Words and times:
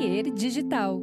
Atelier 0.00 0.32
Digital. 0.32 1.02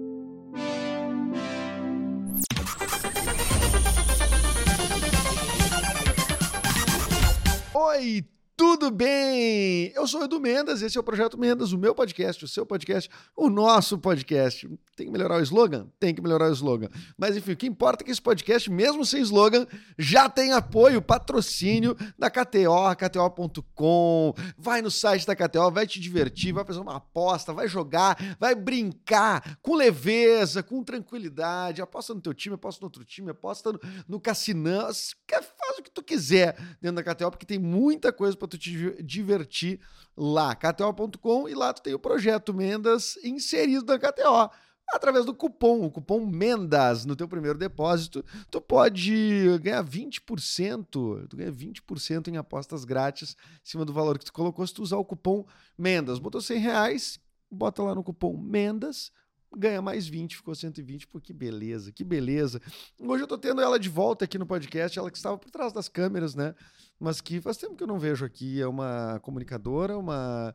Oi, 7.76 8.26
tudo 8.58 8.90
bem? 8.90 9.92
Eu 9.96 10.08
sou 10.08 10.24
Edu 10.24 10.40
Mendes, 10.40 10.82
esse 10.82 10.98
é 10.98 11.00
o 11.00 11.04
Projeto 11.04 11.38
Mendes, 11.38 11.72
o 11.72 11.78
meu 11.78 11.94
podcast, 11.94 12.44
o 12.44 12.48
seu 12.48 12.66
podcast, 12.66 13.08
o 13.36 13.52
nosso 13.52 14.00
podcast. 14.00 14.68
Tem 14.96 15.06
que 15.06 15.12
melhorar 15.12 15.38
o 15.38 15.44
slogan? 15.44 15.86
Tem 16.00 16.14
que 16.14 16.20
melhorar 16.24 16.50
o 16.50 16.54
slogan. 16.54 16.90
Mas 17.16 17.38
enfim, 17.38 17.52
o 17.52 17.56
que 17.56 17.68
importa 17.68 18.04
é 18.04 18.06
que 18.06 18.10
esse 18.10 18.22
podcast, 18.22 18.72
mesmo 18.72 19.06
sem 19.06 19.22
slogan, 19.22 19.68
já 19.96 20.28
tem 20.28 20.54
apoio, 20.54 21.04
patrocínio 21.04 21.96
da 22.18 22.32
KTO, 22.32 22.96
KTO.com. 22.98 24.34
Vai 24.58 24.82
no 24.82 24.90
site 24.90 25.28
da 25.28 25.36
KTO, 25.36 25.70
vai 25.70 25.86
te 25.86 26.00
divertir, 26.00 26.52
vai 26.52 26.66
fazer 26.66 26.80
uma 26.80 26.96
aposta, 26.96 27.54
vai 27.54 27.68
jogar, 27.68 28.18
vai 28.40 28.56
brincar 28.56 29.60
com 29.62 29.76
leveza, 29.76 30.64
com 30.64 30.84
tranquilidade. 30.84 31.80
Aposta 31.80 32.12
no 32.16 32.22
teu 32.22 32.34
time, 32.34 32.56
aposta 32.56 32.82
no 32.82 32.88
outro 32.88 33.06
time, 33.06 33.30
aposta 33.30 33.72
no, 33.72 33.80
no 34.08 34.20
cassinão. 34.20 34.88
Faz 34.88 35.78
o 35.78 35.84
que 35.84 35.92
tu 35.92 36.02
quiser 36.02 36.58
dentro 36.82 37.04
da 37.04 37.14
KTO, 37.14 37.30
porque 37.30 37.46
tem 37.46 37.60
muita 37.60 38.12
coisa 38.12 38.36
para 38.36 38.47
tu 38.48 38.58
te 38.58 39.04
divertir 39.04 39.80
lá. 40.16 40.56
KTO.com 40.56 41.48
e 41.48 41.54
lá 41.54 41.74
tu 41.74 41.82
tem 41.82 41.94
o 41.94 42.00
projeto 42.00 42.54
Mendas 42.54 43.18
inserido 43.24 43.86
na 43.86 44.00
KTO 44.00 44.50
através 44.90 45.26
do 45.26 45.34
cupom, 45.34 45.84
o 45.84 45.92
cupom 45.92 46.26
MENDAS 46.26 47.06
no 47.06 47.16
teu 47.16 47.28
primeiro 47.28 47.58
depósito, 47.58 48.24
tu 48.50 48.62
pode 48.62 49.60
ganhar 49.60 49.84
20%, 49.84 50.86
tu 50.90 51.36
ganha 51.36 51.52
20% 51.52 52.30
em 52.30 52.38
apostas 52.38 52.86
grátis 52.86 53.36
em 53.56 53.70
cima 53.70 53.84
do 53.84 53.94
valor 53.94 54.18
que 54.18 54.26
tu 54.26 54.34
colocou 54.34 54.66
se 54.66 54.74
tu 54.74 54.82
usar 54.82 54.98
o 54.98 55.06
cupom 55.06 55.46
MENDAS. 55.78 56.20
Botou 56.20 56.42
100 56.42 56.60
reais, 56.60 57.20
bota 57.52 57.84
lá 57.84 57.94
no 57.94 58.04
cupom 58.04 58.38
MENDAS, 58.38 59.12
ganha 59.56 59.82
mais 59.82 60.08
20, 60.08 60.38
ficou 60.38 60.56
120, 60.56 61.08
pô, 61.08 61.20
que 61.20 61.34
beleza, 61.34 61.92
que 61.92 62.04
beleza. 62.04 62.62
Hoje 63.00 63.24
eu 63.24 63.28
tô 63.28 63.38
tendo 63.38 63.62
ela 63.62 63.80
de 63.80 63.90
volta 63.90 64.26
aqui 64.26 64.38
no 64.38 64.46
podcast, 64.46 64.98
ela 64.98 65.12
que 65.12 65.18
estava 65.18 65.38
por 65.38 65.50
trás 65.50 65.72
das 65.72 65.88
câmeras, 65.88 66.36
né? 66.36 66.54
Mas 67.00 67.22
que 67.22 67.40
faz 67.40 67.58
tempo 67.58 67.76
que 67.76 67.84
eu 67.84 67.88
não 67.88 68.00
vejo 68.00 68.26
aqui, 68.26 68.62
é 68.62 68.68
uma 68.68 69.20
comunicadora, 69.22 69.98
uma 69.98 70.54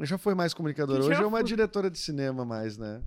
já 0.00 0.18
foi 0.18 0.34
mais 0.34 0.52
comunicadora, 0.52 1.02
hoje 1.04 1.22
é 1.22 1.26
uma 1.26 1.42
diretora 1.42 1.90
de 1.90 1.98
cinema 1.98 2.44
mais, 2.44 2.76
né? 2.76 3.02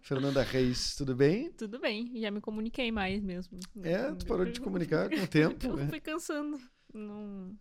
Fernanda 0.00 0.42
Reis, 0.42 0.96
tudo 0.96 1.14
bem? 1.14 1.52
Tudo 1.52 1.78
bem, 1.78 2.12
já 2.20 2.30
me 2.30 2.40
comuniquei 2.40 2.90
mais 2.90 3.22
mesmo. 3.22 3.58
É, 3.82 4.12
tu 4.12 4.26
parou 4.26 4.44
de 4.44 4.52
te 4.52 4.60
comunicar 4.60 5.08
com 5.08 5.22
o 5.22 5.26
tempo. 5.26 5.54
eu 5.66 5.76
né? 5.76 5.86
fui 5.88 6.00
cansando, 6.00 6.58
não, 6.92 7.56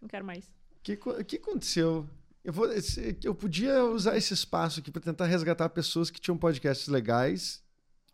não 0.00 0.08
quero 0.08 0.24
mais. 0.24 0.46
O 0.46 0.82
que, 0.82 0.96
que 0.96 1.36
aconteceu? 1.36 2.08
Eu, 2.48 2.52
vou, 2.54 2.66
eu 3.24 3.34
podia 3.34 3.84
usar 3.84 4.16
esse 4.16 4.32
espaço 4.32 4.80
aqui 4.80 4.90
para 4.90 5.02
tentar 5.02 5.26
resgatar 5.26 5.68
pessoas 5.68 6.08
que 6.08 6.18
tinham 6.18 6.38
podcasts 6.38 6.88
legais, 6.88 7.62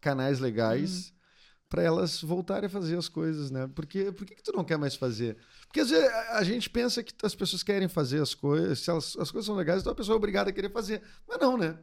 canais 0.00 0.40
legais, 0.40 1.10
uhum. 1.10 1.14
para 1.68 1.82
elas 1.84 2.20
voltarem 2.20 2.66
a 2.66 2.68
fazer 2.68 2.98
as 2.98 3.08
coisas, 3.08 3.52
né? 3.52 3.70
Porque 3.76 4.10
por 4.10 4.26
que, 4.26 4.34
que 4.34 4.42
tu 4.42 4.50
não 4.50 4.64
quer 4.64 4.76
mais 4.76 4.96
fazer? 4.96 5.36
Porque 5.68 5.78
às 5.78 5.88
vezes 5.88 6.10
a 6.30 6.42
gente 6.42 6.68
pensa 6.68 7.00
que 7.00 7.14
as 7.22 7.32
pessoas 7.32 7.62
querem 7.62 7.86
fazer 7.86 8.20
as 8.20 8.34
coisas, 8.34 8.80
se 8.80 8.90
elas, 8.90 9.16
as 9.16 9.30
coisas 9.30 9.46
são 9.46 9.54
legais, 9.54 9.82
então 9.82 9.92
a 9.92 9.94
pessoa 9.94 10.16
é 10.16 10.18
obrigada 10.18 10.50
a 10.50 10.52
querer 10.52 10.72
fazer. 10.72 11.00
Mas 11.28 11.38
não, 11.38 11.56
né? 11.56 11.78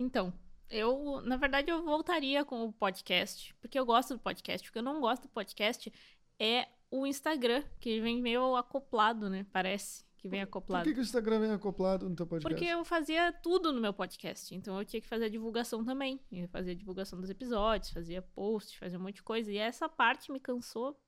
Então, 0.00 0.32
eu, 0.70 1.20
na 1.20 1.36
verdade, 1.36 1.70
eu 1.70 1.84
voltaria 1.84 2.46
com 2.46 2.64
o 2.64 2.72
podcast, 2.72 3.54
porque 3.60 3.78
eu 3.78 3.84
gosto 3.84 4.14
do 4.14 4.20
podcast. 4.20 4.66
O 4.66 4.72
que 4.72 4.78
eu 4.78 4.82
não 4.82 5.02
gosto 5.02 5.24
do 5.24 5.28
podcast 5.28 5.92
é 6.40 6.66
o 6.90 7.06
Instagram, 7.06 7.62
que 7.78 8.00
vem 8.00 8.22
meio 8.22 8.56
acoplado, 8.56 9.28
né? 9.28 9.44
Parece 9.52 10.07
que 10.18 10.28
vem 10.28 10.42
acoplado. 10.42 10.84
Por 10.84 10.90
que, 10.90 10.94
que 10.94 11.00
o 11.00 11.02
Instagram 11.02 11.40
vem 11.40 11.52
acoplado 11.52 12.08
no 12.08 12.14
teu 12.14 12.26
podcast? 12.26 12.54
Porque 12.54 12.70
eu 12.70 12.84
fazia 12.84 13.32
tudo 13.32 13.72
no 13.72 13.80
meu 13.80 13.92
podcast. 13.92 14.54
Então 14.54 14.78
eu 14.78 14.84
tinha 14.84 15.00
que 15.00 15.06
fazer 15.06 15.26
a 15.26 15.28
divulgação 15.28 15.84
também. 15.84 16.20
Eu 16.30 16.48
fazia 16.48 16.72
a 16.72 16.76
divulgação 16.76 17.20
dos 17.20 17.30
episódios, 17.30 17.90
fazia 17.90 18.20
post, 18.20 18.78
fazia 18.78 18.98
um 18.98 19.02
monte 19.02 19.16
de 19.16 19.22
coisa. 19.22 19.50
E 19.50 19.56
essa 19.56 19.88
parte 19.88 20.30
me 20.32 20.40
cansou. 20.40 21.00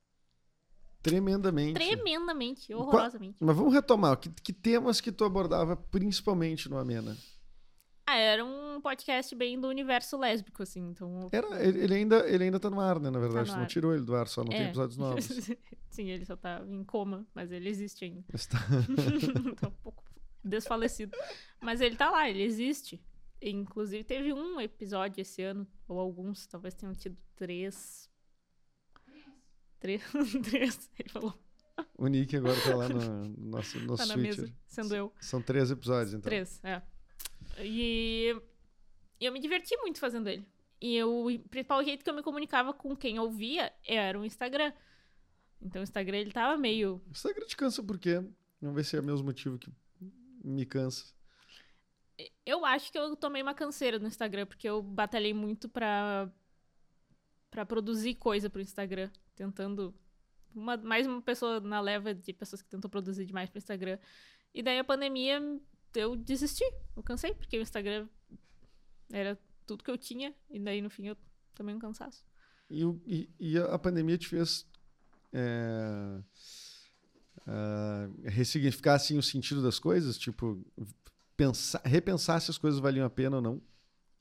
Tremendamente. 1.02 1.74
Tremendamente, 1.74 2.72
horrorosamente. 2.72 3.38
Mas 3.40 3.56
vamos 3.56 3.72
retomar. 3.72 4.16
Que, 4.16 4.30
que 4.30 4.52
temas 4.52 5.00
que 5.00 5.10
tu 5.10 5.24
abordava 5.24 5.76
principalmente 5.76 6.68
no 6.68 6.78
Amena? 6.78 7.16
Ah, 8.10 8.16
era 8.16 8.44
um 8.44 8.80
podcast 8.80 9.32
bem 9.36 9.60
do 9.60 9.68
universo 9.68 10.18
lésbico, 10.18 10.64
assim, 10.64 10.80
então... 10.88 11.28
Era, 11.30 11.64
ele, 11.64 11.94
ainda, 11.94 12.28
ele 12.28 12.42
ainda 12.42 12.58
tá 12.58 12.68
no 12.68 12.80
ar, 12.80 12.98
né, 12.98 13.08
na 13.08 13.20
verdade, 13.20 13.52
tá 13.52 13.56
não 13.56 13.66
tirou 13.66 13.94
ele 13.94 14.04
do 14.04 14.16
ar, 14.16 14.26
só 14.26 14.42
não 14.42 14.52
é. 14.52 14.56
tem 14.56 14.66
episódios 14.66 14.98
novos. 14.98 15.28
Sim, 15.88 16.08
ele 16.08 16.24
só 16.24 16.34
tá 16.34 16.60
em 16.66 16.82
coma, 16.82 17.24
mas 17.32 17.52
ele 17.52 17.68
existe 17.68 18.04
ainda. 18.04 18.24
Está... 18.34 18.58
tá 19.60 19.68
um 19.68 19.82
pouco 19.82 20.02
desfalecido. 20.42 21.16
Mas 21.60 21.80
ele 21.80 21.94
tá 21.94 22.10
lá, 22.10 22.28
ele 22.28 22.42
existe. 22.42 23.00
Inclusive, 23.40 24.02
teve 24.02 24.32
um 24.32 24.60
episódio 24.60 25.20
esse 25.22 25.40
ano, 25.42 25.64
ou 25.86 26.00
alguns, 26.00 26.48
talvez 26.48 26.74
tenham 26.74 26.92
tido 26.92 27.16
três. 27.36 28.10
Três. 29.78 30.02
três, 30.50 30.90
ele 30.98 31.08
falou. 31.10 31.40
O 31.96 32.08
Nick 32.08 32.36
agora 32.36 32.60
tá 32.60 32.74
lá 32.74 32.88
no 32.88 33.28
nosso, 33.38 33.78
nosso 33.86 34.02
tá 34.02 34.06
na 34.06 34.14
Twitter. 34.14 34.40
mesa, 34.46 34.54
sendo 34.66 34.96
eu. 34.96 35.12
São 35.20 35.40
três 35.40 35.70
episódios, 35.70 36.12
então. 36.12 36.28
Três, 36.28 36.60
é. 36.64 36.82
E 37.62 38.34
eu 39.20 39.32
me 39.32 39.40
diverti 39.40 39.76
muito 39.78 39.98
fazendo 39.98 40.28
ele. 40.28 40.46
E 40.80 40.96
eu, 40.96 41.26
o 41.26 41.38
principal 41.48 41.84
jeito 41.84 42.02
que 42.02 42.08
eu 42.08 42.14
me 42.14 42.22
comunicava 42.22 42.72
com 42.72 42.96
quem 42.96 43.18
ouvia 43.18 43.72
era 43.86 44.18
o 44.18 44.24
Instagram. 44.24 44.72
Então 45.60 45.80
o 45.80 45.82
Instagram 45.82 46.18
ele 46.18 46.32
tava 46.32 46.56
meio. 46.56 47.02
O 47.06 47.10
Instagram 47.10 47.46
te 47.46 47.56
cansa 47.56 47.82
por 47.82 47.98
quê? 47.98 48.24
Vamos 48.60 48.76
ver 48.76 48.84
se 48.84 48.96
é 48.96 49.00
o 49.00 49.02
mesmo 49.02 49.26
motivo 49.26 49.58
que 49.58 49.70
me 50.42 50.64
cansa. 50.64 51.12
Eu 52.44 52.64
acho 52.64 52.90
que 52.90 52.98
eu 52.98 53.14
tomei 53.14 53.42
uma 53.42 53.54
canseira 53.54 53.98
no 53.98 54.06
Instagram, 54.06 54.46
porque 54.46 54.68
eu 54.68 54.82
batalhei 54.82 55.32
muito 55.32 55.68
pra, 55.68 56.30
pra 57.50 57.66
produzir 57.66 58.14
coisa 58.14 58.48
pro 58.48 58.60
Instagram. 58.60 59.10
Tentando. 59.34 59.94
Uma, 60.54 60.76
mais 60.78 61.06
uma 61.06 61.22
pessoa 61.22 61.60
na 61.60 61.80
leva 61.80 62.14
de 62.14 62.32
pessoas 62.32 62.60
que 62.60 62.68
tentam 62.68 62.90
produzir 62.90 63.24
demais 63.24 63.48
pro 63.50 63.58
Instagram. 63.58 63.98
E 64.52 64.62
daí 64.62 64.78
a 64.78 64.84
pandemia 64.84 65.40
eu 65.94 66.16
desisti. 66.16 66.64
Eu 66.96 67.02
cansei, 67.02 67.34
porque 67.34 67.58
o 67.58 67.62
Instagram 67.62 68.08
era 69.10 69.38
tudo 69.66 69.84
que 69.84 69.90
eu 69.90 69.98
tinha. 69.98 70.34
E 70.50 70.58
daí, 70.58 70.80
no 70.80 70.90
fim, 70.90 71.08
eu 71.08 71.16
também 71.54 71.74
um 71.74 71.78
cansaço. 71.78 72.24
E, 72.68 72.84
e, 73.06 73.30
e 73.38 73.58
a 73.58 73.78
pandemia 73.78 74.16
te 74.16 74.28
fez 74.28 74.66
é, 75.32 76.20
uh, 77.46 78.28
ressignificar 78.28 78.94
assim, 78.94 79.18
o 79.18 79.22
sentido 79.22 79.62
das 79.62 79.78
coisas? 79.78 80.16
Tipo, 80.16 80.64
pensar, 81.36 81.80
repensar 81.84 82.40
se 82.40 82.50
as 82.50 82.58
coisas 82.58 82.80
valiam 82.80 83.06
a 83.06 83.10
pena 83.10 83.36
ou 83.36 83.42
não? 83.42 83.62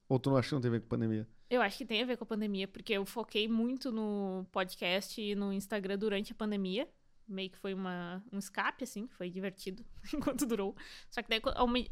Ou 0.08 0.20
tu 0.20 0.30
não 0.30 0.38
acha 0.38 0.50
que 0.50 0.56
não 0.56 0.62
tem 0.62 0.70
a 0.70 0.72
ver 0.72 0.80
com 0.80 0.88
a 0.88 0.90
pandemia? 0.90 1.28
Eu 1.50 1.62
acho 1.62 1.78
que 1.78 1.86
tem 1.86 2.02
a 2.02 2.06
ver 2.06 2.18
com 2.18 2.24
a 2.24 2.28
pandemia, 2.28 2.68
porque 2.68 2.94
eu 2.94 3.06
foquei 3.06 3.48
muito 3.48 3.92
no 3.92 4.46
podcast 4.52 5.20
e 5.20 5.36
no 5.36 5.52
Instagram 5.52 5.98
durante 5.98 6.32
a 6.32 6.36
pandemia 6.36 6.88
meio 7.30 7.50
que 7.50 7.58
foi 7.58 7.74
uma, 7.74 8.24
um 8.32 8.40
escape, 8.40 8.84
assim, 8.84 9.08
foi 9.08 9.30
divertido 9.30 9.86
enquanto 10.14 10.46
durou. 10.46 10.76
Só 11.10 11.22
que 11.22 11.30
daí, 11.30 11.42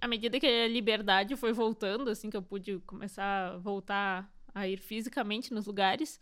à 0.02 0.08
medida 0.08 0.40
que 0.40 0.46
a 0.46 0.68
liberdade 0.68 1.36
foi 1.36 1.54
voltando, 1.54 2.10
assim, 2.10 2.30
que 2.30 2.38
eu 2.38 2.42
pude 2.42 2.80
começar 2.80 3.54
a 3.54 3.58
voltar 3.58 4.32
a 4.54 4.68
ir 4.68 4.80
fisicamente 4.80 5.54
nos 5.54 5.68
lugares, 5.68 6.20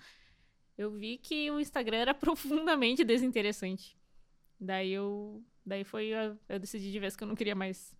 eu 0.78 0.92
vi 0.92 1.18
que 1.18 1.50
o 1.50 1.60
Instagram 1.60 1.98
era 1.98 2.14
profundamente 2.16 3.04
desinteressante. 3.04 3.98
Daí 4.60 4.92
eu. 4.92 5.44
Daí 5.66 5.84
foi. 5.84 6.12
Eu 6.48 6.60
decidi 6.60 6.92
de 6.92 7.00
vez 7.00 7.16
que 7.16 7.24
eu 7.24 7.28
não 7.28 7.36
queria 7.36 7.56
mais 7.56 7.96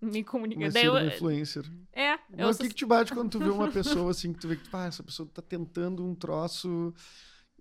me 0.00 0.22
comunicar. 0.22 0.70
Daí 0.70 0.84
eu, 0.84 0.98
influencer. 1.06 1.64
É. 1.92 2.18
Mas 2.36 2.58
o 2.58 2.62
que, 2.62 2.68
que 2.68 2.74
te 2.74 2.86
bate 2.86 3.12
quando 3.12 3.30
tu 3.30 3.38
vê 3.38 3.48
uma 3.48 3.70
pessoa 3.70 4.10
assim, 4.10 4.32
que 4.32 4.40
tu 4.40 4.48
vê 4.48 4.56
que, 4.56 4.68
ah, 4.72 4.86
essa 4.86 5.02
pessoa 5.02 5.28
tá 5.32 5.42
tentando 5.42 6.04
um 6.04 6.14
troço 6.14 6.94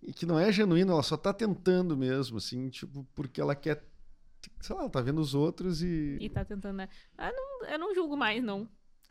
e 0.07 0.13
que 0.13 0.25
não 0.25 0.39
é 0.39 0.51
genuíno, 0.51 0.91
ela 0.91 1.03
só 1.03 1.17
tá 1.17 1.33
tentando 1.33 1.97
mesmo, 1.97 2.37
assim, 2.37 2.69
tipo, 2.69 3.05
porque 3.15 3.41
ela 3.41 3.55
quer. 3.55 3.83
Sei 4.61 4.75
lá, 4.75 4.83
ela 4.83 4.89
tá 4.89 5.01
vendo 5.01 5.19
os 5.19 5.33
outros 5.33 5.81
e. 5.81 6.17
E 6.21 6.29
tá 6.29 6.45
tentando, 6.45 6.77
né? 6.77 6.89
Eu 7.17 7.33
não, 7.33 7.67
eu 7.67 7.79
não 7.79 7.95
julgo 7.95 8.15
mais, 8.15 8.43
não. 8.43 8.69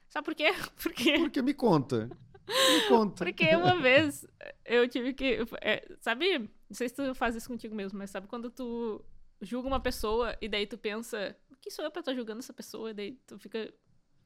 Sabe 0.09 0.25
por 0.25 0.35
quê? 0.35 0.52
Porque. 0.81 1.19
Porque 1.19 1.43
me 1.43 1.52
conta. 1.52 2.08
Me 2.46 2.88
conta. 2.88 3.25
Porque 3.25 3.56
uma 3.56 3.81
vez 3.81 4.25
eu 4.64 4.88
tive 4.88 5.12
que. 5.12 5.41
É, 5.61 5.85
sabe? 5.99 6.38
Não 6.38 6.76
sei 6.76 6.88
se 6.88 6.94
tu 6.94 7.14
faz 7.14 7.35
isso 7.35 7.49
contigo 7.49 7.75
mesmo, 7.75 7.99
mas 7.99 8.11
sabe 8.11 8.29
quando 8.29 8.49
tu 8.49 9.05
julga 9.43 9.67
uma 9.67 9.81
pessoa 9.81 10.37
e 10.40 10.49
daí 10.49 10.67
tu 10.67 10.79
pensa, 10.79 11.37
o 11.50 11.56
que 11.56 11.70
sou 11.70 11.85
eu 11.85 11.90
pra 11.90 12.00
estar 12.00 12.14
julgando 12.14 12.38
essa 12.38 12.52
pessoa? 12.52 12.90
E 12.90 12.94
daí 12.94 13.12
tu 13.26 13.38
fica 13.38 13.73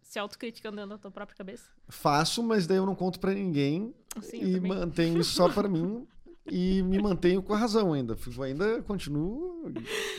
se 0.03 0.19
autocriticando 0.19 0.77
dentro 0.77 0.91
da 0.91 0.99
tua 0.99 1.11
própria 1.11 1.37
cabeça? 1.37 1.71
Faço, 1.89 2.43
mas 2.43 2.67
daí 2.67 2.77
eu 2.77 2.87
não 2.87 2.95
conto 2.95 3.21
para 3.21 3.33
ninguém 3.33 3.95
Sim, 4.21 4.43
e 4.43 4.61
mantenho 4.61 5.21
isso 5.21 5.33
só 5.33 5.49
para 5.49 5.69
mim 5.69 6.07
e 6.51 6.83
me 6.83 7.01
mantenho 7.01 7.43
com 7.43 7.53
a 7.53 7.57
razão 7.57 7.93
ainda. 7.93 8.17
Fico, 8.17 8.43
ainda 8.43 8.83
continuo 8.83 9.73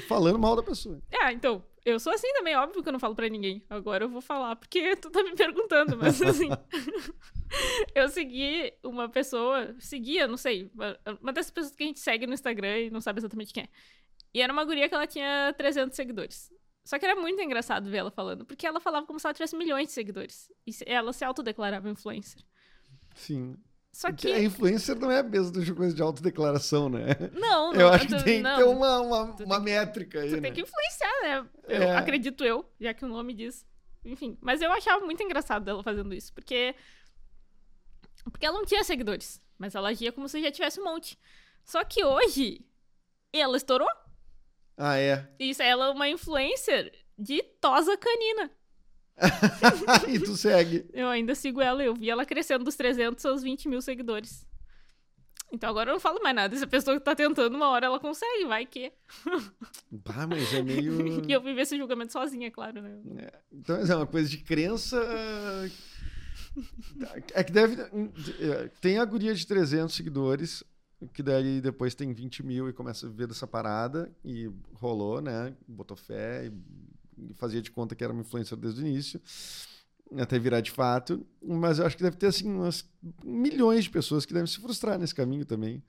falando 0.08 0.40
mal 0.40 0.56
da 0.56 0.64
pessoa. 0.64 1.02
Ah, 1.22 1.32
então, 1.34 1.64
eu 1.86 2.00
sou 2.00 2.14
assim 2.14 2.32
também, 2.34 2.56
óbvio 2.56 2.82
que 2.84 2.90
eu 2.90 2.94
não 2.94 3.00
falo 3.00 3.16
pra 3.16 3.30
ninguém. 3.30 3.64
Agora 3.70 4.06
eu 4.06 4.10
vou 4.10 4.22
falar, 4.22 4.56
porque 4.56 4.96
tu 4.96 5.10
tá 5.10 5.24
me 5.24 5.36
perguntando, 5.36 5.98
mas 5.98 6.22
assim. 6.22 6.50
eu 7.96 8.10
segui 8.10 8.74
uma 8.84 9.10
pessoa, 9.10 9.76
seguia, 9.80 10.28
não 10.28 10.38
sei, 10.38 10.72
uma 11.22 11.34
dessas 11.34 11.52
pessoas 11.52 11.76
que 11.76 11.84
a 11.84 11.88
gente 11.88 12.00
segue 12.00 12.28
no 12.28 12.34
Instagram 12.34 12.80
e 12.80 12.90
não 12.90 13.02
sabe 13.02 13.20
exatamente 13.20 13.54
quem 13.54 13.64
é. 13.64 13.70
E 14.34 14.42
era 14.42 14.54
uma 14.54 14.64
guria 14.64 14.88
que 14.88 14.96
ela 14.96 15.08
tinha 15.08 15.54
300 15.58 15.96
seguidores. 15.96 16.52
Só 16.84 16.98
que 16.98 17.06
era 17.06 17.20
muito 17.20 17.42
engraçado 17.42 17.90
ver 17.90 17.98
ela 17.98 18.12
falando, 18.12 18.46
porque 18.46 18.66
ela 18.66 18.80
falava 18.80 19.06
como 19.06 19.20
se 19.20 19.28
ela 19.28 19.34
tivesse 19.34 19.56
milhões 19.56 19.88
de 19.88 19.94
seguidores. 19.94 20.52
E 20.66 20.72
ela 20.86 21.14
se 21.14 21.24
autodeclarava 21.24 21.90
influencer. 21.90 22.42
Sim. 23.16 23.56
Só 23.92 24.10
Porque 24.10 24.28
que. 24.28 24.34
a 24.34 24.40
influencer 24.42 24.96
não 24.98 25.12
é 25.12 25.20
a 25.20 25.24
mesma 25.24 25.76
coisa 25.76 25.96
de 25.96 26.02
autodeclaração, 26.02 26.90
né? 26.90 27.08
Não, 27.34 27.74
não. 27.74 27.82
Eu 27.82 27.90
acho 27.90 28.08
que 28.08 28.16
tu- 28.16 28.24
tem 28.24 28.42
não, 28.42 28.52
que 28.58 28.64
ter 28.64 28.70
uma, 28.70 29.00
uma, 29.02 29.24
uma 29.24 29.58
que- 29.58 29.64
métrica 29.66 30.20
aí, 30.22 30.30
Tu 30.30 30.36
né? 30.36 30.42
tem 30.42 30.54
que 30.54 30.62
influenciar, 30.62 31.22
né? 31.24 31.50
Eu, 31.68 31.84
É. 31.84 31.96
Acredito 31.98 32.44
eu, 32.46 32.66
já 32.80 32.94
que 32.94 33.04
o 33.04 33.08
nome 33.08 33.34
diz. 33.34 33.66
Enfim, 34.06 34.38
mas 34.42 34.62
eu 34.62 34.72
achava 34.72 35.04
muito 35.06 35.22
engraçado 35.24 35.68
ela 35.70 35.84
fazendo 35.84 36.14
isso, 36.14 36.34
porque. 36.34 36.74
Porque 38.32 38.46
ela 38.46 38.58
não 38.58 38.66
tinha 38.66 38.84
seguidores, 38.84 39.42
mas 39.58 39.74
ela 39.76 39.90
agia 39.90 40.12
como 40.12 40.28
se 40.30 40.42
já 40.42 40.52
tivesse 40.52 40.80
um 40.80 40.84
monte. 40.86 41.18
Só 41.66 41.84
que 41.84 42.04
hoje, 42.04 42.66
ela 43.34 43.58
estourou. 43.58 43.90
Ah, 44.78 44.98
é. 44.98 45.28
Isso, 45.40 45.62
ela 45.62 45.88
é 45.88 45.90
uma 45.90 46.08
influencer 46.08 46.94
de 47.18 47.42
tosa 47.60 47.98
canina. 47.98 48.52
e 50.08 50.20
tu 50.20 50.36
segue. 50.36 50.86
Eu 50.94 51.08
ainda 51.08 51.36
sigo 51.36 51.62
ela, 51.62 51.84
eu 51.84 51.94
vi 51.94 52.10
ela 52.10 52.26
crescendo 52.26 52.64
dos 52.64 52.76
300 52.76 53.26
aos 53.26 53.44
20 53.44 53.68
mil 53.70 53.82
seguidores. 53.82 54.46
Então 55.52 55.70
agora 55.70 55.90
eu 55.90 55.94
não 55.94 56.00
falo 56.00 56.22
mais 56.22 56.36
nada. 56.36 56.56
Se 56.56 56.64
a 56.64 56.68
pessoa 56.68 56.98
que 56.98 57.04
tá 57.04 57.16
tentando, 57.16 57.56
uma 57.56 57.70
hora 57.70 57.88
ela 57.88 58.00
consegue, 58.00 58.46
vai 58.46 58.66
que. 58.66 58.92
Bah, 59.92 60.28
mas 60.28 60.54
é 60.54 60.62
meio. 60.62 61.24
E 61.28 61.32
eu 61.32 61.42
vivi 61.42 61.62
esse 61.62 61.76
julgamento 61.78 62.14
sozinha, 62.14 62.52
claro, 62.52 62.82
né? 62.82 63.00
É, 63.18 63.40
Então, 63.52 63.76
é 63.78 63.96
uma 63.96 64.06
coisa 64.06 64.30
de 64.30 64.38
crença. 64.38 64.98
É 67.34 67.44
que 67.44 67.52
deve. 67.52 67.82
é, 67.82 68.70
Tem 68.82 69.00
a 69.00 69.06
guria 69.06 69.34
de 69.34 69.46
300 69.46 69.96
seguidores, 69.96 70.64
que 71.14 71.24
daí 71.24 71.62
depois 71.62 71.96
tem 71.96 72.14
20 72.14 72.44
mil 72.44 72.70
e 72.70 72.74
começa 72.74 73.06
a 73.08 73.10
viver 73.10 73.28
dessa 73.28 73.48
parada. 73.48 74.12
E 74.24 74.50
rolou, 74.74 75.22
né? 75.22 75.56
Botou 75.68 75.98
fé 75.98 76.46
e 76.46 76.52
fazia 77.36 77.62
de 77.62 77.72
conta 77.72 77.96
que 77.96 78.04
era 78.04 78.12
uma 78.14 78.22
influencer 78.22 78.58
desde 78.58 78.82
o 78.84 78.88
início. 78.88 79.22
Até 80.20 80.40
virar 80.40 80.62
de 80.62 80.72
fato. 80.72 81.26
Mas 81.42 81.78
eu 81.80 81.86
acho 81.86 81.96
que 81.96 82.04
deve 82.04 82.18
ter, 82.18 82.28
assim, 82.28 82.50
umas 82.52 82.90
milhões 83.24 83.84
de 83.84 83.90
pessoas 83.92 84.26
que 84.26 84.34
devem 84.34 84.48
se 84.48 84.60
frustrar 84.60 84.98
nesse 84.98 85.14
caminho 85.14 85.46
também. 85.46 85.84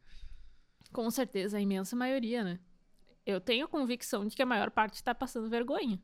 Com 0.92 1.10
certeza, 1.10 1.56
a 1.56 1.60
imensa 1.60 1.94
maioria, 1.96 2.42
né? 2.44 2.58
Eu 3.24 3.40
tenho 3.40 3.68
convicção 3.68 4.26
de 4.26 4.34
que 4.36 4.42
a 4.42 4.46
maior 4.46 4.70
parte 4.70 5.02
tá 5.02 5.14
passando 5.14 5.48
vergonha. 5.48 6.00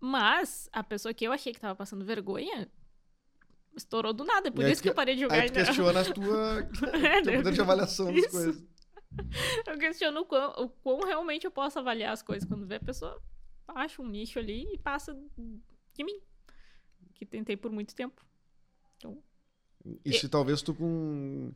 Mas 0.00 0.68
a 0.72 0.82
pessoa 0.82 1.12
que 1.14 1.26
eu 1.26 1.32
achei 1.32 1.52
que 1.52 1.60
tava 1.60 1.74
passando 1.74 2.04
vergonha 2.04 2.68
estourou 3.76 4.12
do 4.12 4.24
nada. 4.24 4.48
É 4.48 4.50
por 4.50 4.62
E 4.62 4.66
aí 4.66 4.72
isso 4.72 4.80
tu 4.80 4.84
que 4.84 4.88
eu 4.88 4.92
que- 4.92 4.96
parei 4.96 5.14
de 5.14 5.20
jogar. 5.22 5.36
Aí 5.40 5.50
tu 5.50 5.54
questiona 5.54 6.00
a 6.00 6.04
tua, 6.12 6.58
É, 6.94 7.22
teu 7.22 7.32
né? 7.32 7.38
poder 7.38 7.52
de 7.52 7.60
avaliação 7.60 8.12
das 8.12 8.26
coisas. 8.26 8.64
Eu 9.66 9.78
questiono 9.78 10.20
o 10.20 10.24
quão, 10.26 10.50
o 10.64 10.68
quão 10.68 11.00
realmente 11.06 11.44
eu 11.46 11.50
posso 11.50 11.78
avaliar 11.78 12.12
as 12.12 12.22
coisas 12.22 12.46
quando 12.48 12.66
vê 12.66 12.76
a 12.76 12.80
pessoa 12.80 13.20
acha 13.68 14.02
um 14.02 14.08
nicho 14.08 14.38
ali 14.38 14.66
e 14.72 14.78
passa 14.78 15.14
de 15.94 16.04
mim. 16.04 16.20
Que 17.14 17.24
tentei 17.24 17.56
por 17.56 17.70
muito 17.70 17.94
tempo. 17.94 18.24
Então, 18.96 19.22
E 20.04 20.12
se 20.12 20.28
talvez 20.28 20.62
tu 20.62 20.74
com 20.74 21.52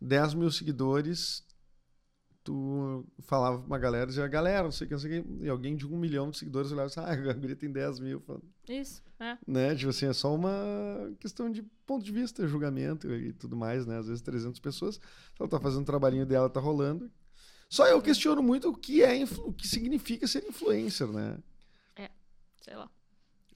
10 0.00 0.34
mil 0.34 0.50
seguidores, 0.50 1.46
tu 2.46 3.04
falava 3.22 3.58
pra 3.58 3.66
uma 3.66 3.78
galera, 3.78 4.06
dizia, 4.06 4.26
galera, 4.28 4.64
não 4.64 4.70
sei 4.70 4.84
o 4.84 4.88
que, 4.88 4.94
não 4.94 5.00
sei 5.00 5.20
o 5.20 5.24
que, 5.24 5.44
e 5.44 5.48
alguém 5.48 5.74
de 5.74 5.84
um 5.86 5.98
milhão 5.98 6.30
de 6.30 6.38
seguidores 6.38 6.70
olhava 6.70 6.86
assim, 6.86 7.00
ah, 7.00 7.10
a 7.30 7.32
guria 7.32 7.56
tem 7.56 7.70
10 7.70 8.00
mil, 8.00 8.22
isso, 8.68 9.02
é. 9.18 9.36
né? 9.46 9.74
Tipo 9.74 9.90
assim, 9.90 10.06
é 10.06 10.12
só 10.12 10.34
uma 10.34 11.12
questão 11.18 11.50
de 11.50 11.62
ponto 11.84 12.04
de 12.04 12.12
vista, 12.12 12.46
julgamento 12.46 13.12
e 13.12 13.32
tudo 13.32 13.56
mais, 13.56 13.84
né? 13.84 13.98
Às 13.98 14.06
vezes 14.06 14.22
300 14.22 14.60
pessoas, 14.60 15.00
ela 15.38 15.48
tá 15.48 15.58
fazendo 15.58 15.82
o 15.82 15.86
trabalhinho 15.86 16.24
dela, 16.24 16.48
tá 16.48 16.60
rolando. 16.60 17.10
Só 17.68 17.86
eu 17.86 18.00
questiono 18.00 18.42
muito 18.42 18.68
o 18.68 18.76
que 18.76 19.02
é, 19.02 19.24
o 19.38 19.52
que 19.52 19.66
significa 19.66 20.26
ser 20.26 20.44
influencer, 20.44 21.08
né? 21.08 21.38
Sei 22.66 22.74
lá. 22.74 22.90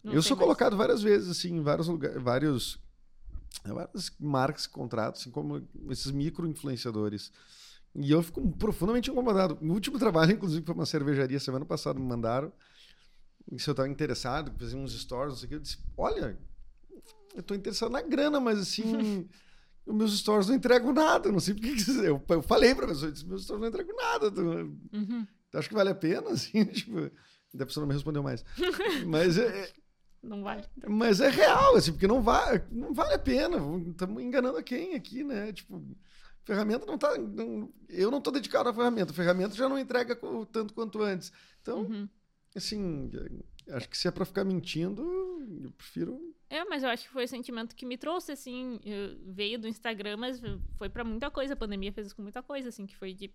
Não 0.05 0.13
eu 0.13 0.23
sou 0.23 0.37
mais. 0.37 0.45
colocado 0.45 0.77
várias 0.77 1.03
vezes, 1.03 1.29
assim, 1.29 1.57
em 1.57 1.63
vários 1.63 1.89
lugares, 1.89 2.23
vários, 2.23 2.79
várias 3.65 4.13
marcas, 4.21 4.67
contratos, 4.69 5.23
assim, 5.23 5.31
como 5.33 5.67
esses 5.91 6.13
micro-influenciadores. 6.13 7.33
E 7.97 8.09
eu 8.09 8.23
fico 8.23 8.49
profundamente 8.53 9.11
incomodado. 9.11 9.59
No 9.61 9.75
último 9.75 9.99
trabalho, 9.99 10.33
inclusive, 10.33 10.65
foi 10.65 10.75
uma 10.75 10.87
cervejaria, 10.87 11.41
semana 11.41 11.65
passada 11.65 11.99
me 11.99 12.07
mandaram, 12.07 12.53
e 13.51 13.59
se 13.59 13.69
eu 13.69 13.73
estava 13.73 13.89
interessado, 13.89 14.53
fazer 14.57 14.77
uns 14.77 14.93
stories, 14.93 15.33
não 15.33 15.37
sei 15.37 15.47
o 15.47 15.49
que, 15.49 15.55
eu 15.57 15.61
disse, 15.61 15.79
olha, 15.97 16.39
eu 17.35 17.41
estou 17.41 17.57
interessado 17.57 17.91
na 17.91 18.01
grana, 18.01 18.39
mas 18.39 18.61
assim... 18.61 19.29
Os 19.91 19.97
meus 19.97 20.19
stories 20.19 20.47
não 20.49 20.55
entregam 20.55 20.93
nada, 20.93 21.31
não 21.33 21.41
sei 21.41 21.55
por 21.55 21.63
que 21.63 21.75
que 21.85 21.91
eu, 21.91 22.23
eu 22.29 22.43
falei 22.43 22.75
pra 22.75 22.87
pessoa, 22.87 23.09
eu 23.09 23.13
disse, 23.13 23.27
meus 23.27 23.43
stories 23.45 23.61
não 23.61 23.69
entregam 23.69 23.97
nada, 23.97 24.31
tu, 24.31 24.41
Uhum. 24.43 25.27
tu 25.51 25.59
acha 25.59 25.69
que 25.69 25.75
vale 25.75 25.91
a 25.91 25.95
pena, 25.95 26.31
assim, 26.31 26.65
tipo, 26.67 27.11
da 27.53 27.67
pessoa 27.67 27.83
não 27.83 27.89
me 27.89 27.95
respondeu 27.95 28.23
mais. 28.23 28.45
Mas 29.07 29.37
é, 29.39 29.73
Não 30.23 30.43
vale. 30.43 30.63
mas 30.87 31.21
é 31.21 31.29
real, 31.29 31.77
assim, 31.77 31.93
porque 31.93 32.07
não, 32.07 32.23
vai, 32.23 32.65
não 32.71 32.93
vale 32.95 33.15
a 33.15 33.19
pena. 33.19 33.57
Estamos 33.91 34.23
enganando 34.23 34.59
a 34.59 34.63
quem 34.63 34.95
aqui, 34.95 35.25
né? 35.25 35.51
Tipo, 35.53 35.83
ferramenta 36.45 36.85
não 36.87 36.99
tá. 36.99 37.17
não- 37.19 37.73
eu 37.89 38.11
não 38.11 38.19
estou 38.19 38.33
dedicado 38.33 38.69
à 38.69 38.75
ferramenta. 38.75 39.13
A 39.13 39.15
ferramenta 39.15 39.55
já 39.55 39.69
não 39.69 39.79
entrega 39.79 40.15
tanto 40.53 40.75
quanto 40.75 41.03
antes. 41.03 41.33
Então, 41.63 41.81
Uhum. 41.85 42.09
assim, 42.55 43.11
acho 43.71 43.89
que 43.89 43.97
se 43.99 44.07
é 44.09 44.11
para 44.11 44.25
ficar 44.27 44.45
mentindo, 44.45 45.03
eu 45.65 45.71
prefiro. 45.73 46.21
É, 46.51 46.65
mas 46.65 46.83
eu 46.83 46.89
acho 46.89 47.05
que 47.05 47.13
foi 47.13 47.25
o 47.25 47.29
sentimento 47.29 47.77
que 47.77 47.87
me 47.87 47.97
trouxe, 47.97 48.33
assim, 48.33 48.81
veio 49.25 49.57
do 49.57 49.69
Instagram, 49.69 50.17
mas 50.17 50.43
foi 50.77 50.89
pra 50.89 51.05
muita 51.05 51.31
coisa. 51.31 51.55
A 51.55 51.57
pandemia 51.57 51.93
fez 51.93 52.09
isso 52.09 52.17
com 52.17 52.23
muita 52.23 52.43
coisa, 52.43 52.69
assim, 52.69 52.87
que 52.87 52.97
foi 52.97 53.15
de. 53.15 53.33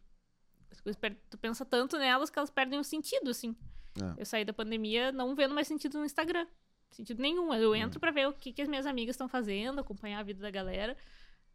Tu 1.29 1.37
pensa 1.37 1.63
tanto 1.63 1.97
nelas 1.97 2.29
que 2.29 2.37
elas 2.37 2.49
perdem 2.49 2.77
o 2.77 2.83
sentido, 2.83 3.29
assim. 3.29 3.55
É. 3.97 4.21
Eu 4.21 4.25
saí 4.25 4.43
da 4.43 4.51
pandemia 4.51 5.13
não 5.13 5.33
vendo 5.33 5.55
mais 5.55 5.65
sentido 5.65 5.97
no 5.97 6.03
Instagram. 6.03 6.45
Sentido 6.91 7.21
nenhum. 7.21 7.53
Eu 7.53 7.73
entro 7.73 8.01
pra 8.01 8.11
ver 8.11 8.27
o 8.27 8.33
que, 8.33 8.51
que 8.51 8.61
as 8.61 8.67
minhas 8.67 8.85
amigas 8.85 9.13
estão 9.13 9.29
fazendo, 9.29 9.79
acompanhar 9.79 10.19
a 10.19 10.23
vida 10.23 10.41
da 10.41 10.51
galera. 10.51 10.97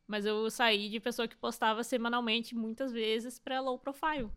Mas 0.07 0.25
eu 0.25 0.51
saí 0.51 0.89
de 0.89 0.99
pessoa 0.99 1.29
que 1.29 1.37
postava 1.37 1.85
semanalmente, 1.85 2.55
muitas 2.55 2.91
vezes, 2.91 3.39
pra 3.39 3.61
low 3.61 3.79
profile. 3.79 4.31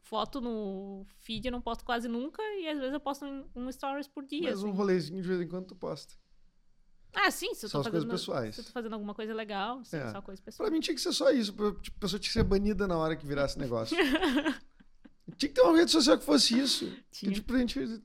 Foto 0.00 0.40
no 0.40 1.06
feed 1.18 1.44
eu 1.46 1.52
não 1.52 1.60
posto 1.60 1.84
quase 1.84 2.08
nunca, 2.08 2.42
e 2.58 2.66
às 2.66 2.78
vezes 2.78 2.94
eu 2.94 3.00
posto 3.00 3.26
um, 3.26 3.46
um 3.54 3.70
stories 3.70 4.08
por 4.08 4.24
dia. 4.24 4.50
Mas 4.50 4.62
um 4.62 4.68
assim. 4.68 4.76
rolezinho 4.76 5.20
de 5.20 5.28
vez 5.28 5.40
em 5.42 5.46
quando 5.46 5.66
tu 5.66 5.76
posta. 5.76 6.14
Ah, 7.14 7.30
sim, 7.30 7.54
se 7.54 7.66
eu 7.66 7.70
Só 7.70 7.78
tô 7.82 7.88
as 7.88 7.90
coisas 7.90 8.04
fazendo, 8.08 8.10
pessoais. 8.10 8.54
se 8.54 8.60
eu 8.60 8.64
tô 8.66 8.70
fazendo 8.70 8.92
alguma 8.92 9.14
coisa 9.14 9.34
legal, 9.34 9.84
sim, 9.84 9.96
É. 9.96 10.10
só 10.12 10.20
coisa 10.22 10.40
Pra 10.42 10.50
pessoal. 10.52 10.70
mim 10.70 10.80
tinha 10.80 10.94
que 10.94 11.00
ser 11.00 11.12
só 11.12 11.30
isso. 11.30 11.52
Pra, 11.52 11.72
tipo, 11.74 11.96
a 11.96 12.00
pessoa 12.00 12.20
tinha 12.20 12.28
que 12.28 12.32
ser 12.32 12.44
banida 12.44 12.86
na 12.86 12.96
hora 12.96 13.16
que 13.16 13.26
virasse 13.26 13.58
negócio. 13.58 13.96
tinha 15.36 15.48
que 15.48 15.54
ter 15.54 15.62
uma 15.62 15.76
rede 15.76 15.90
social 15.90 16.18
que 16.18 16.24
fosse 16.24 16.58
isso. 16.58 16.86
Que, 17.10 17.20
Tinha. 17.20 17.32
tipo, 17.32 17.54
a 17.54 17.58
gente... 17.58 18.02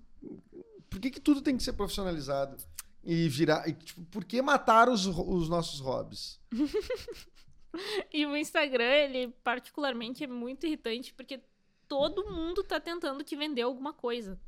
Por 0.89 0.99
que, 0.99 1.09
que 1.11 1.19
tudo 1.19 1.41
tem 1.41 1.57
que 1.57 1.63
ser 1.63 1.73
profissionalizado? 1.73 2.55
E 3.03 3.27
virar. 3.27 3.67
E, 3.67 3.73
tipo, 3.73 4.01
por 4.05 4.23
que 4.23 4.41
matar 4.41 4.87
os, 4.89 5.05
os 5.05 5.49
nossos 5.49 5.79
hobbies? 5.79 6.39
E 8.13 8.23
o 8.27 8.37
Instagram, 8.37 8.83
ele 8.83 9.33
particularmente 9.43 10.23
é 10.23 10.27
muito 10.27 10.65
irritante 10.67 11.11
porque 11.13 11.41
todo 11.87 12.29
mundo 12.31 12.63
tá 12.63 12.79
tentando 12.79 13.23
te 13.23 13.35
vender 13.35 13.63
alguma 13.63 13.91
coisa. 13.93 14.39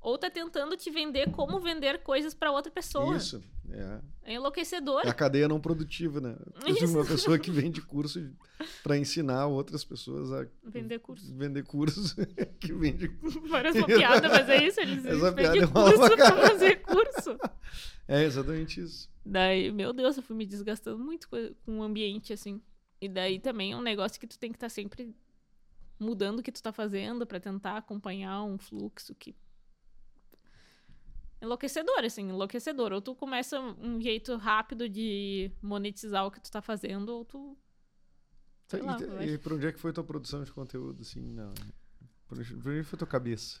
Ou 0.00 0.16
tá 0.16 0.30
tentando 0.30 0.76
te 0.76 0.90
vender 0.90 1.30
como 1.32 1.58
vender 1.58 2.02
coisas 2.02 2.32
pra 2.32 2.52
outra 2.52 2.70
pessoa. 2.70 3.16
Isso. 3.16 3.42
É. 3.70 4.00
É 4.22 4.34
enlouquecedor. 4.34 5.02
É 5.04 5.08
a 5.10 5.14
cadeia 5.14 5.48
não 5.48 5.60
produtiva, 5.60 6.20
né? 6.20 6.36
Isso. 6.66 6.86
Uma 6.86 7.04
pessoa 7.04 7.38
que 7.38 7.50
vende 7.52 7.82
curso 7.82 8.30
para 8.82 8.96
ensinar 8.96 9.46
outras 9.46 9.84
pessoas 9.84 10.32
a 10.32 10.46
Vender 10.64 11.00
curso. 11.00 11.34
vender 11.34 11.64
cursos 11.64 12.14
que 12.60 12.72
vende. 12.72 13.08
Parece 13.50 13.78
uma 13.78 13.86
piada, 13.86 14.28
mas 14.28 14.48
é 14.48 14.64
isso. 14.64 14.80
Eles 14.80 15.04
Essa 15.04 15.30
vendem 15.32 15.52
piada 15.52 15.64
é 15.64 15.66
curso 15.66 15.98
pra 15.98 16.16
cara. 16.16 16.48
fazer 16.48 16.76
curso. 16.82 17.38
É 18.10 18.24
exatamente 18.24 18.80
isso. 18.80 19.06
Daí, 19.22 19.70
meu 19.70 19.92
Deus, 19.92 20.16
eu 20.16 20.22
fui 20.22 20.34
me 20.34 20.46
desgastando 20.46 21.04
muito 21.04 21.28
co- 21.28 21.36
com 21.66 21.80
o 21.80 21.82
ambiente, 21.82 22.32
assim. 22.32 22.58
E 22.98 23.06
daí 23.06 23.38
também 23.38 23.72
é 23.72 23.76
um 23.76 23.82
negócio 23.82 24.18
que 24.18 24.26
tu 24.26 24.38
tem 24.38 24.50
que 24.50 24.56
estar 24.56 24.70
sempre 24.70 25.14
mudando 26.00 26.38
o 26.38 26.42
que 26.42 26.50
tu 26.50 26.62
tá 26.62 26.72
fazendo 26.72 27.26
pra 27.26 27.38
tentar 27.38 27.76
acompanhar 27.76 28.42
um 28.44 28.56
fluxo 28.56 29.14
que. 29.14 29.34
Enlouquecedor, 31.40 32.04
assim, 32.04 32.28
enlouquecedor. 32.28 32.92
Ou 32.92 33.00
tu 33.00 33.14
começa 33.14 33.60
um 33.60 34.00
jeito 34.00 34.36
rápido 34.36 34.88
de 34.88 35.50
monetizar 35.62 36.26
o 36.26 36.30
que 36.30 36.40
tu 36.40 36.50
tá 36.50 36.60
fazendo, 36.60 37.10
ou 37.10 37.24
tu. 37.24 37.56
Sei 38.66 38.82
lá, 38.82 38.96
eu 39.00 39.12
e, 39.14 39.24
acho. 39.24 39.28
e 39.34 39.38
para 39.38 39.54
onde 39.54 39.66
é 39.66 39.72
que 39.72 39.78
foi 39.78 39.92
tua 39.92 40.04
produção 40.04 40.42
de 40.44 40.50
conteúdo, 40.52 41.00
assim? 41.02 41.20
Não. 41.22 41.52
Pra 42.26 42.38
onde 42.38 42.54
pra 42.56 42.84
foi 42.84 42.98
tua 42.98 43.06
cabeça? 43.08 43.60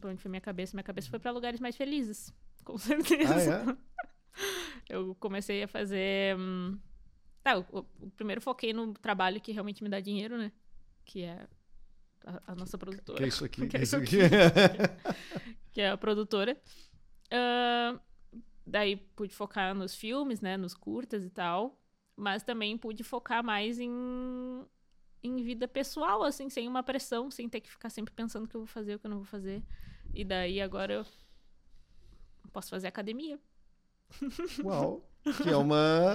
Pra 0.00 0.10
onde 0.10 0.20
foi 0.20 0.28
minha 0.30 0.40
cabeça? 0.40 0.76
Minha 0.76 0.82
cabeça 0.84 1.08
foi 1.08 1.18
pra 1.18 1.30
lugares 1.30 1.60
mais 1.60 1.76
felizes. 1.76 2.34
Com 2.64 2.76
certeza. 2.76 3.62
Ah, 3.64 3.70
é? 3.72 3.76
Eu 4.88 5.14
comecei 5.14 5.62
a 5.62 5.68
fazer. 5.68 6.36
hum, 6.36 6.78
Tá, 7.42 7.58
o, 7.58 7.64
o- 7.70 7.86
o 8.06 8.10
primeiro 8.10 8.40
foquei 8.40 8.72
no 8.72 8.92
trabalho 8.94 9.40
que 9.40 9.52
realmente 9.52 9.82
me 9.84 9.88
dá 9.88 10.00
dinheiro, 10.00 10.36
né? 10.36 10.50
Que 11.04 11.22
é 11.22 11.46
a, 12.26 12.52
a 12.52 12.54
nossa 12.54 12.76
produtora. 12.76 13.18
Que 13.18 13.24
é 13.24 13.28
isso 13.28 13.44
aqui? 13.44 13.66
Que 13.68 13.76
é 13.76 13.82
isso 13.82 13.96
aqui? 13.96 14.18
que 15.72 15.80
é 15.80 15.90
a 15.90 15.96
produtora. 15.96 16.56
Ah, 17.36 17.98
daí 18.66 18.96
pude 18.96 19.34
focar 19.34 19.74
nos 19.74 19.94
filmes, 19.94 20.40
né? 20.40 20.56
Nos 20.56 20.74
curtas 20.74 21.24
e 21.24 21.30
tal. 21.30 21.78
Mas 22.16 22.42
também 22.44 22.78
pude 22.78 23.02
focar 23.02 23.42
mais 23.42 23.80
em, 23.80 23.90
em 25.22 25.42
vida 25.42 25.66
pessoal, 25.66 26.22
assim, 26.22 26.48
sem 26.48 26.68
uma 26.68 26.82
pressão, 26.82 27.28
sem 27.30 27.48
ter 27.48 27.60
que 27.60 27.68
ficar 27.70 27.90
sempre 27.90 28.14
pensando 28.14 28.44
o 28.44 28.48
que 28.48 28.54
eu 28.54 28.60
vou 28.60 28.68
fazer, 28.68 28.94
o 28.94 28.98
que 29.00 29.06
eu 29.06 29.10
não 29.10 29.18
vou 29.18 29.26
fazer. 29.26 29.62
E 30.14 30.24
daí 30.24 30.60
agora 30.60 30.92
eu 30.94 31.04
posso 32.52 32.70
fazer 32.70 32.86
academia. 32.86 33.38
Uau. 34.64 35.04
Que 35.42 35.48
é 35.48 35.56
uma. 35.56 36.14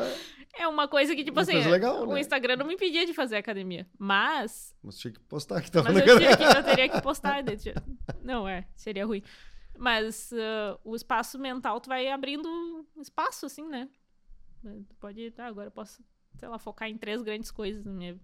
É 0.56 0.68
uma 0.68 0.88
coisa 0.88 1.16
que, 1.16 1.24
tipo 1.24 1.38
Uma 1.38 1.42
assim, 1.42 1.58
legal, 1.68 2.08
o 2.08 2.14
né? 2.14 2.22
Instagram 2.22 2.56
não 2.58 2.68
me 2.68 2.76
impedia 2.76 3.06
de 3.08 3.14
fazer 3.14 3.38
academia. 3.38 3.88
Mas 3.98 4.76
Mas 4.84 4.98
tinha 5.00 5.12
que 5.12 5.20
postar 5.22 5.62
que 5.62 5.72
tava 5.72 5.92
Mas 5.92 6.08
eu, 6.08 6.18
que- 6.18 6.24
eu 6.44 6.64
teria 6.64 6.88
que 6.88 7.02
postar. 7.02 7.44
tinha- 7.58 7.74
Não, 8.24 8.48
é, 8.48 8.68
seria 8.76 9.06
ruim. 9.06 9.24
Mas 9.80 10.32
ah, 10.34 10.78
o 10.84 10.94
espaço 10.94 11.40
mental, 11.40 11.80
tu 11.80 11.88
vai 11.88 12.10
abrindo 12.10 12.86
espaço, 12.98 13.46
assim, 13.46 13.68
né? 13.68 13.90
Tu 14.62 14.96
pode, 15.00 15.32
tá, 15.32 15.48
agora 15.48 15.68
eu 15.68 15.72
posso, 15.72 16.04
sei 16.36 16.50
lá, 16.50 16.60
focar 16.60 16.90
em 16.90 16.98
três 16.98 17.22
grandes 17.22 17.50
coisas 17.50 17.86
na 17.86 17.94
minha, 17.94 18.20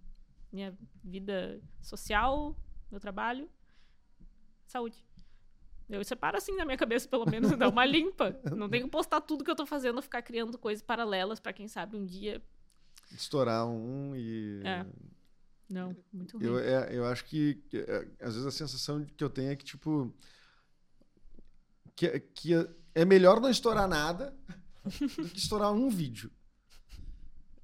minha 0.52 0.78
vida 1.02 1.62
social, 1.82 2.54
meu 2.92 3.00
trabalho, 3.00 3.50
saúde. 4.68 5.02
Eu 5.88 6.04
separo 6.04 6.36
assim 6.38 6.56
na 6.58 6.66
minha 6.66 6.78
cabeça, 6.78 7.08
pelo 7.08 7.26
menos, 7.26 7.56
dá 7.58 7.70
uma 7.70 7.86
limpa. 7.86 8.38
Não 8.56 8.68
tenho 8.68 8.86
que 8.86 8.92
postar 8.92 9.22
tudo 9.22 9.44
que 9.44 9.52
eu 9.52 9.56
tô 9.56 9.66
fazendo, 9.66 10.02
ficar 10.02 10.24
criando 10.24 10.58
coisas 10.58 10.84
paralelas 10.84 11.40
pra 11.40 11.54
quem 11.54 11.68
sabe 11.70 11.96
um 11.96 12.06
dia. 12.06 12.44
Estourar 13.12 13.66
um 13.66 14.14
e. 14.14 14.62
É. 14.66 14.86
Não, 15.70 15.96
muito 16.12 16.38
ruim. 16.38 16.48
Eu, 16.48 16.60
é, 16.60 16.96
eu 16.96 17.06
acho 17.06 17.24
que, 17.26 17.56
que, 17.70 17.78
é, 17.78 18.08
às 18.20 18.34
vezes 18.34 18.46
a 18.46 18.52
sensação 18.52 19.06
que 19.06 19.24
eu 19.24 19.30
tenho 19.30 19.52
é 19.52 19.56
que, 19.56 19.64
tipo. 19.64 20.14
Que, 21.96 22.20
que 22.20 22.54
é 22.94 23.06
melhor 23.06 23.40
não 23.40 23.50
estourar 23.50 23.88
nada 23.88 24.36
do 24.84 25.30
que 25.30 25.40
estourar 25.40 25.72
um 25.72 25.90
vídeo. 25.90 26.32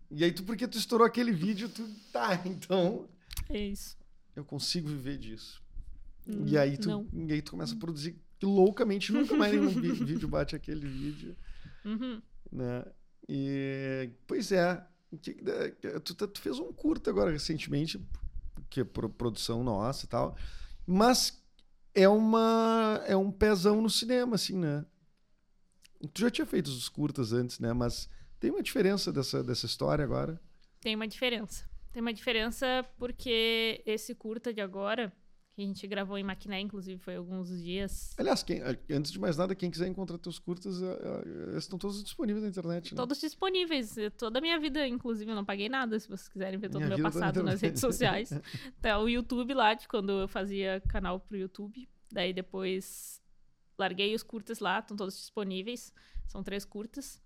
E 0.09 0.23
aí, 0.23 0.31
tu, 0.31 0.43
porque 0.43 0.67
tu 0.67 0.77
estourou 0.77 1.05
aquele 1.07 1.31
vídeo, 1.31 1.69
tu. 1.69 1.87
Tá, 2.11 2.41
então. 2.45 3.07
É 3.49 3.57
isso. 3.59 3.97
Eu 4.35 4.43
consigo 4.43 4.89
viver 4.89 5.17
disso. 5.17 5.61
Hum, 6.27 6.45
e, 6.45 6.57
aí 6.57 6.77
tu, 6.77 6.89
não. 6.89 7.07
e 7.13 7.33
aí 7.33 7.41
tu 7.41 7.51
começa 7.51 7.73
a 7.73 7.77
produzir 7.77 8.19
loucamente, 8.43 9.11
nunca 9.11 9.35
mais 9.35 9.53
nenhum 9.53 9.69
vídeo 10.05 10.27
bate 10.27 10.55
aquele 10.55 10.87
vídeo. 10.87 11.35
Uhum. 11.85 12.21
né? 12.51 12.85
E 13.27 14.09
pois 14.27 14.51
é, 14.51 14.85
é, 15.83 15.99
tu, 15.99 16.13
tu 16.15 16.41
fez 16.41 16.59
um 16.59 16.71
curto 16.73 17.09
agora 17.09 17.31
recentemente, 17.31 17.99
que 18.69 18.81
é 18.81 18.83
pro- 18.83 19.09
produção 19.09 19.63
nossa 19.63 20.05
e 20.05 20.09
tal, 20.09 20.35
mas 20.85 21.40
é 21.93 22.07
uma 22.07 23.03
é 23.05 23.15
um 23.15 23.31
pezão 23.31 23.81
no 23.81 23.89
cinema 23.89 24.35
assim, 24.35 24.57
né? 24.57 24.85
Tu 26.13 26.21
já 26.21 26.31
tinha 26.31 26.45
feito 26.45 26.67
os 26.67 26.89
curtas 26.89 27.31
antes, 27.33 27.59
né? 27.59 27.73
Mas 27.73 28.09
tem 28.39 28.49
uma 28.51 28.63
diferença 28.63 29.11
dessa 29.11 29.43
dessa 29.43 29.65
história 29.65 30.03
agora. 30.03 30.39
Tem 30.79 30.95
uma 30.95 31.07
diferença. 31.07 31.69
Tem 31.91 32.01
uma 32.01 32.13
diferença 32.13 32.85
porque 32.97 33.83
esse 33.85 34.15
curta 34.15 34.53
de 34.53 34.61
agora, 34.61 35.11
que 35.53 35.61
a 35.61 35.65
gente 35.65 35.85
gravou 35.85 36.17
em 36.17 36.23
Maquiné, 36.23 36.59
inclusive 36.61 36.97
foi 37.01 37.15
alguns 37.17 37.49
dias. 37.61 38.13
Aliás, 38.17 38.41
quem- 38.41 38.61
antes 38.89 39.11
de 39.11 39.19
mais 39.19 39.35
nada, 39.37 39.53
quem 39.53 39.69
quiser 39.69 39.87
encontrar 39.87 40.17
teus 40.17 40.39
curtas, 40.39 40.81
é, 40.81 41.21
eles 41.49 41.63
estão 41.65 41.77
todos 41.77 42.01
disponíveis 42.03 42.41
na 42.43 42.49
internet, 42.49 42.93
né? 42.93 42.95
Todos 42.95 43.19
disponíveis. 43.19 43.95
Toda 44.17 44.39
a 44.39 44.41
minha 44.41 44.57
vida, 44.59 44.87
inclusive, 44.87 45.29
eu 45.29 45.35
não 45.35 45.43
paguei 45.45 45.67
nada, 45.67 45.99
se 45.99 46.07
vocês 46.07 46.29
quiserem 46.29 46.57
ver 46.57 46.69
todo 46.69 46.83
o 46.85 46.87
meu 46.87 47.01
passado 47.01 47.43
nas 47.43 47.59
redes 47.61 47.81
sociais. 47.81 48.29
Tá 48.81 48.97
o 48.99 49.09
YouTube 49.09 49.53
lá, 49.53 49.73
de 49.73 49.87
quando 49.87 50.11
eu 50.11 50.27
fazia 50.27 50.81
canal 50.87 51.19
pro 51.19 51.35
YouTube. 51.37 51.87
Daí 52.11 52.31
depois 52.33 53.21
larguei 53.77 54.15
os 54.15 54.23
curtas 54.23 54.59
lá, 54.59 54.79
estão 54.79 54.95
todos 54.95 55.15
disponíveis. 55.17 55.93
São 56.27 56.41
três 56.43 56.63
curtas. 56.63 57.21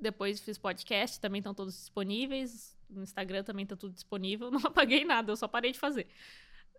Depois 0.00 0.40
fiz 0.40 0.58
podcast, 0.58 1.20
também 1.20 1.38
estão 1.38 1.54
todos 1.54 1.74
disponíveis. 1.74 2.76
No 2.90 3.02
Instagram 3.02 3.42
também 3.42 3.64
tá 3.64 3.74
tudo 3.76 3.94
disponível. 3.94 4.50
Não 4.52 4.60
apaguei 4.64 5.04
nada, 5.04 5.32
eu 5.32 5.36
só 5.36 5.48
parei 5.48 5.72
de 5.72 5.78
fazer. 5.78 6.06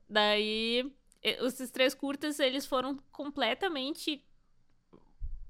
Daí, 0.09 0.89
esses 1.21 1.69
três 1.69 1.93
curtas, 1.93 2.39
eles 2.39 2.65
foram 2.65 2.97
completamente 3.11 4.23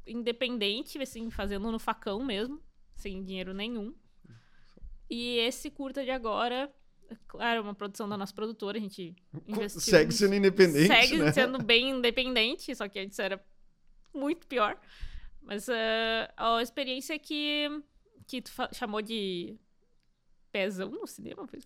independentes, 0.05 0.99
assim, 1.01 1.29
fazendo 1.29 1.71
no 1.71 1.79
facão 1.79 2.23
mesmo, 2.23 2.61
sem 2.95 3.23
dinheiro 3.23 3.53
nenhum. 3.53 3.93
E 5.09 5.37
esse 5.39 5.69
curta 5.69 6.03
de 6.03 6.11
agora, 6.11 6.73
claro, 7.27 7.59
é 7.59 7.61
uma 7.61 7.75
produção 7.75 8.09
da 8.09 8.17
nossa 8.17 8.33
produtora, 8.33 8.77
a 8.77 8.81
gente 8.81 9.15
investiu... 9.47 9.81
Segue 9.81 10.11
sendo 10.11 10.35
independente, 10.35 10.87
Segue 10.87 11.17
né? 11.17 11.31
sendo 11.31 11.59
bem 11.63 11.91
independente, 11.91 12.73
só 12.75 12.87
que 12.87 12.99
antes 12.99 13.19
era 13.19 13.43
muito 14.13 14.47
pior. 14.47 14.79
Mas 15.41 15.69
ah, 15.69 16.57
a 16.57 16.61
experiência 16.61 17.17
que, 17.17 17.69
que 18.25 18.41
tu 18.41 18.51
chamou 18.73 19.01
de 19.01 19.57
pezão 20.57 20.89
no 20.89 21.05
cinema, 21.07 21.47
foi 21.47 21.59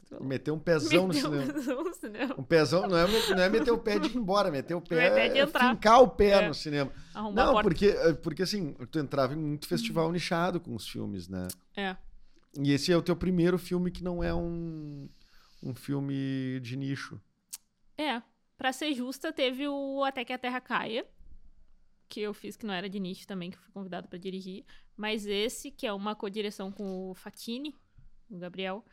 um 0.52 0.60
pezão 0.60 1.08
no 1.08 1.10
um 1.10 1.14
cinema. 1.14 1.54
pezão 1.54 1.84
no 1.84 1.94
cinema. 1.94 2.36
Um 2.38 2.44
pezão 2.44 2.88
não 2.88 2.98
é, 2.98 3.08
não 3.08 3.44
é 3.44 3.50
meter 3.50 3.72
o 3.72 3.78
pé 3.78 3.98
de 4.00 4.10
ir 4.10 4.18
embora, 4.18 4.52
meter 4.52 4.76
o 4.76 4.82
pé, 4.88 5.30
de 5.30 5.40
é 5.40 5.42
entrar. 5.42 5.72
fincar 5.74 6.02
o 6.02 6.08
pé 6.10 6.44
É. 6.44 6.48
no 6.48 6.54
cinema. 6.54 6.92
Arrumou 7.14 7.44
a 7.44 7.46
Não, 7.54 7.62
porque, 7.62 7.94
porque 8.22 8.44
assim, 8.44 8.74
tu 8.92 9.00
entrava 9.00 9.34
em 9.34 9.38
muito 9.38 9.68
festival 9.68 10.12
nichado 10.12 10.60
com 10.60 10.76
os 10.76 10.88
filmes, 10.88 11.28
né? 11.28 11.48
É. 11.76 11.96
E 12.60 12.72
esse 12.74 12.92
é 12.92 12.98
o 12.98 13.02
teu 13.02 13.16
primeiro 13.16 13.58
filme 13.58 13.90
que 13.92 14.04
não 14.04 14.22
é 14.24 14.34
um, 14.34 15.08
um 15.64 15.74
filme 15.74 16.60
de 16.62 16.76
nicho. 16.76 17.20
É, 17.98 18.22
pra 18.58 18.74
ser 18.74 18.94
justa, 18.94 19.32
teve 19.32 19.68
o 19.68 20.04
Até 20.04 20.26
que 20.26 20.34
a 20.34 20.38
Terra 20.38 20.60
Caia, 20.60 21.06
que 22.10 22.20
eu 22.20 22.34
fiz 22.34 22.58
que 22.58 22.66
não 22.66 22.74
era 22.74 22.90
de 22.90 23.00
nicho 23.00 23.26
também, 23.26 23.52
que 23.52 23.58
fui 23.58 23.72
convidado 23.72 24.08
pra 24.10 24.20
dirigir. 24.20 24.66
Mas 24.98 25.26
esse, 25.26 25.72
que 25.72 25.88
é 25.88 25.94
uma 25.94 26.14
co-direção 26.14 26.72
com 26.72 27.10
o 27.10 27.14
Fatini, 27.16 27.74
o 28.32 28.40
Gabriel, 28.40 28.84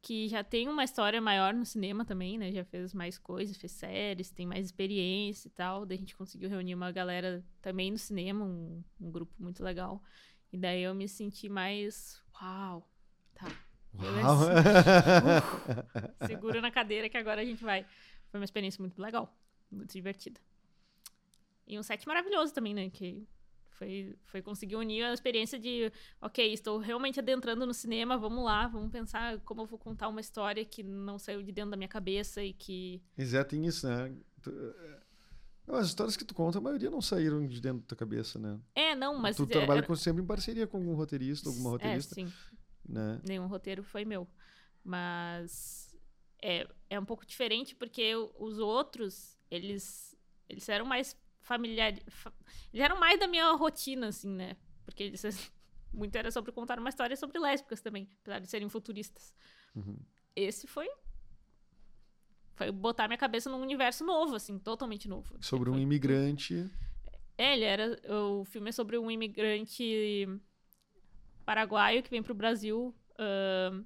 que 0.00 0.28
já 0.28 0.44
tem 0.44 0.68
uma 0.68 0.84
história 0.84 1.20
maior 1.20 1.52
no 1.52 1.66
cinema 1.66 2.04
também, 2.04 2.38
né? 2.38 2.52
Já 2.52 2.64
fez 2.64 2.94
mais 2.94 3.18
coisas, 3.18 3.56
fez 3.56 3.72
séries, 3.72 4.30
tem 4.30 4.46
mais 4.46 4.66
experiência 4.66 5.48
e 5.48 5.50
tal. 5.50 5.84
Daí 5.84 5.96
a 5.96 6.00
gente 6.00 6.16
conseguiu 6.16 6.48
reunir 6.48 6.74
uma 6.74 6.92
galera 6.92 7.44
também 7.60 7.90
no 7.90 7.98
cinema, 7.98 8.44
um, 8.44 8.82
um 9.00 9.10
grupo 9.10 9.34
muito 9.38 9.62
legal. 9.62 10.02
E 10.52 10.56
daí 10.56 10.82
eu 10.82 10.94
me 10.94 11.08
senti 11.08 11.48
mais. 11.48 12.22
Uau! 12.40 12.88
Tá. 13.34 13.48
Uau. 13.94 14.38
Segura 16.26 16.60
na 16.60 16.70
cadeira 16.70 17.08
que 17.08 17.16
agora 17.16 17.42
a 17.42 17.44
gente 17.44 17.62
vai. 17.62 17.84
Foi 18.30 18.38
uma 18.40 18.44
experiência 18.44 18.80
muito 18.80 19.00
legal, 19.00 19.36
muito 19.70 19.92
divertida. 19.92 20.40
E 21.66 21.78
um 21.78 21.82
set 21.82 22.06
maravilhoso 22.06 22.54
também, 22.54 22.72
né? 22.72 22.88
Que 22.88 23.26
foi, 23.78 24.16
foi 24.24 24.42
conseguir 24.42 24.74
unir 24.76 25.04
a 25.04 25.12
experiência 25.14 25.58
de, 25.58 25.92
ok, 26.20 26.52
estou 26.52 26.78
realmente 26.78 27.20
adentrando 27.20 27.64
no 27.64 27.72
cinema, 27.72 28.18
vamos 28.18 28.44
lá, 28.44 28.66
vamos 28.66 28.90
pensar 28.90 29.38
como 29.40 29.62
eu 29.62 29.66
vou 29.66 29.78
contar 29.78 30.08
uma 30.08 30.20
história 30.20 30.64
que 30.64 30.82
não 30.82 31.18
saiu 31.18 31.42
de 31.42 31.52
dentro 31.52 31.70
da 31.70 31.76
minha 31.76 31.88
cabeça 31.88 32.42
e 32.42 32.52
que. 32.52 33.00
É, 33.16 33.44
tem 33.44 33.64
isso, 33.66 33.86
né? 33.88 34.12
É, 34.46 35.76
As 35.76 35.86
histórias 35.86 36.16
que 36.16 36.24
tu 36.24 36.34
conta, 36.34 36.58
a 36.58 36.60
maioria 36.60 36.90
não 36.90 37.00
saíram 37.00 37.46
de 37.46 37.60
dentro 37.60 37.80
da 37.82 37.86
tua 37.86 37.96
cabeça, 37.96 38.38
né? 38.38 38.58
É, 38.74 38.94
não, 38.96 39.16
mas. 39.16 39.36
tu 39.36 39.44
é- 39.44 39.46
trabalha 39.46 39.82
com- 39.82 39.94
sempre 39.94 40.22
em 40.22 40.26
parceria 40.26 40.66
com 40.66 40.78
algum 40.78 40.94
roteirista, 40.94 41.48
alguma 41.48 41.68
É, 41.68 41.72
roteirista, 41.72 42.14
sim. 42.14 42.32
né? 42.88 43.20
nenhum 43.24 43.46
roteiro 43.46 43.82
foi 43.84 44.04
meu. 44.04 44.26
Mas 44.82 45.94
é, 46.42 46.66
é 46.90 46.98
um 46.98 47.04
pouco 47.04 47.24
diferente 47.26 47.74
porque 47.76 48.14
os 48.38 48.58
outros, 48.58 49.38
eles, 49.50 50.16
eles 50.48 50.68
eram 50.68 50.86
mais 50.86 51.14
familiares. 51.48 52.00
Eles 52.72 52.84
eram 52.84 53.00
mais 53.00 53.18
da 53.18 53.26
minha 53.26 53.50
rotina, 53.52 54.08
assim, 54.08 54.28
né? 54.28 54.56
Porque 54.84 55.02
eles. 55.02 55.22
Muito 55.90 56.14
era 56.16 56.30
sobre 56.30 56.52
contar 56.52 56.78
uma 56.78 56.90
história 56.90 57.16
sobre 57.16 57.38
lésbicas 57.38 57.80
também, 57.80 58.06
apesar 58.20 58.38
de 58.40 58.46
serem 58.46 58.68
futuristas. 58.68 59.34
Uhum. 59.74 59.96
Esse 60.36 60.66
foi. 60.66 60.86
Foi 62.56 62.70
botar 62.70 63.08
minha 63.08 63.16
cabeça 63.16 63.48
num 63.48 63.62
universo 63.62 64.04
novo, 64.04 64.34
assim, 64.34 64.58
totalmente 64.58 65.08
novo. 65.08 65.34
Sobre 65.40 65.70
um 65.70 65.78
imigrante. 65.78 66.70
é, 67.38 67.54
ele 67.54 67.64
era. 67.64 67.98
O 68.12 68.44
filme 68.44 68.68
é 68.68 68.72
sobre 68.72 68.98
um 68.98 69.10
imigrante 69.10 70.28
paraguaio 71.46 72.02
que 72.02 72.10
vem 72.10 72.22
pro 72.22 72.34
Brasil 72.34 72.94
ahn, 73.18 73.82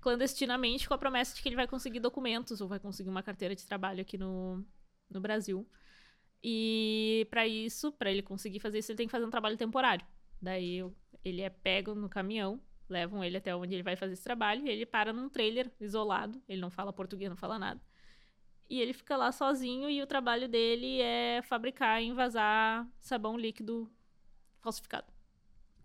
clandestinamente 0.00 0.86
com 0.86 0.94
a 0.94 0.98
promessa 0.98 1.34
de 1.34 1.42
que 1.42 1.48
ele 1.48 1.56
vai 1.56 1.66
conseguir 1.66 1.98
documentos 1.98 2.60
ou 2.60 2.68
vai 2.68 2.78
conseguir 2.78 3.10
uma 3.10 3.22
carteira 3.22 3.56
de 3.56 3.66
trabalho 3.66 4.00
aqui 4.00 4.16
no, 4.16 4.64
no 5.10 5.20
Brasil. 5.20 5.68
E 6.42 7.26
para 7.30 7.46
isso, 7.46 7.92
para 7.92 8.10
ele 8.10 8.22
conseguir 8.22 8.60
fazer 8.60 8.78
isso, 8.78 8.92
ele 8.92 8.96
tem 8.96 9.06
que 9.06 9.12
fazer 9.12 9.24
um 9.24 9.30
trabalho 9.30 9.56
temporário. 9.56 10.06
Daí 10.40 10.84
ele 11.24 11.42
é 11.42 11.50
pego 11.50 11.94
no 11.94 12.08
caminhão, 12.08 12.60
levam 12.88 13.24
ele 13.24 13.36
até 13.36 13.54
onde 13.54 13.74
ele 13.74 13.82
vai 13.82 13.96
fazer 13.96 14.12
esse 14.12 14.22
trabalho 14.22 14.66
e 14.66 14.70
ele 14.70 14.86
para 14.86 15.12
num 15.12 15.28
trailer 15.28 15.70
isolado. 15.80 16.40
Ele 16.48 16.60
não 16.60 16.70
fala 16.70 16.92
português, 16.92 17.28
não 17.28 17.36
fala 17.36 17.58
nada. 17.58 17.80
E 18.68 18.80
ele 18.80 18.92
fica 18.92 19.16
lá 19.16 19.30
sozinho 19.32 19.88
e 19.88 20.02
o 20.02 20.06
trabalho 20.06 20.48
dele 20.48 21.00
é 21.00 21.40
fabricar 21.42 22.02
e 22.02 22.06
envasar 22.06 22.86
sabão 23.00 23.36
líquido 23.36 23.90
falsificado. 24.60 25.06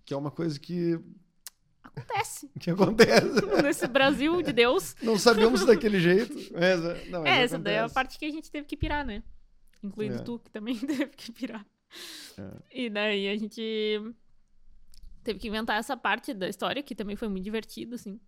Que 0.04 0.14
é 0.14 0.18
uma 0.18 0.32
coisa 0.32 0.60
que, 0.60 1.00
Acontece 1.84 2.50
que 2.60 2.70
acontece. 2.70 3.46
nesse 3.64 3.88
Brasil 3.88 4.42
de 4.42 4.54
Deus. 4.54 4.96
Não 5.02 5.18
sabíamos 5.18 5.66
daquele 5.66 6.00
jeito. 6.00 6.34
Mas, 6.54 6.86
é, 6.86 7.06
não, 7.10 7.24
mas 7.24 7.32
é, 7.32 7.44
essa 7.44 7.60
daí 7.60 7.76
é 7.76 7.80
a 7.80 7.90
parte 7.90 8.18
que 8.18 8.26
a 8.26 8.32
gente 8.32 8.52
teve 8.52 8.66
que 8.66 8.78
pirar, 8.78 9.06
né? 9.06 9.24
Incluindo 9.84 10.16
É. 10.16 10.20
tu, 10.24 10.40
que 10.40 10.50
também 10.52 10.76
teve 10.80 11.08
que 11.08 11.32
pirar. 11.32 11.66
É. 12.38 12.52
E 12.86 12.90
daí 12.90 13.28
a 13.30 13.36
gente 13.38 13.62
teve 15.24 15.40
que 15.40 15.48
inventar 15.48 15.78
essa 15.80 15.96
parte 15.98 16.34
da 16.34 16.48
história, 16.48 16.82
que 16.84 16.96
também 16.96 17.16
foi 17.16 17.28
muito 17.28 17.44
divertido, 17.44 17.96
assim. 17.96 18.20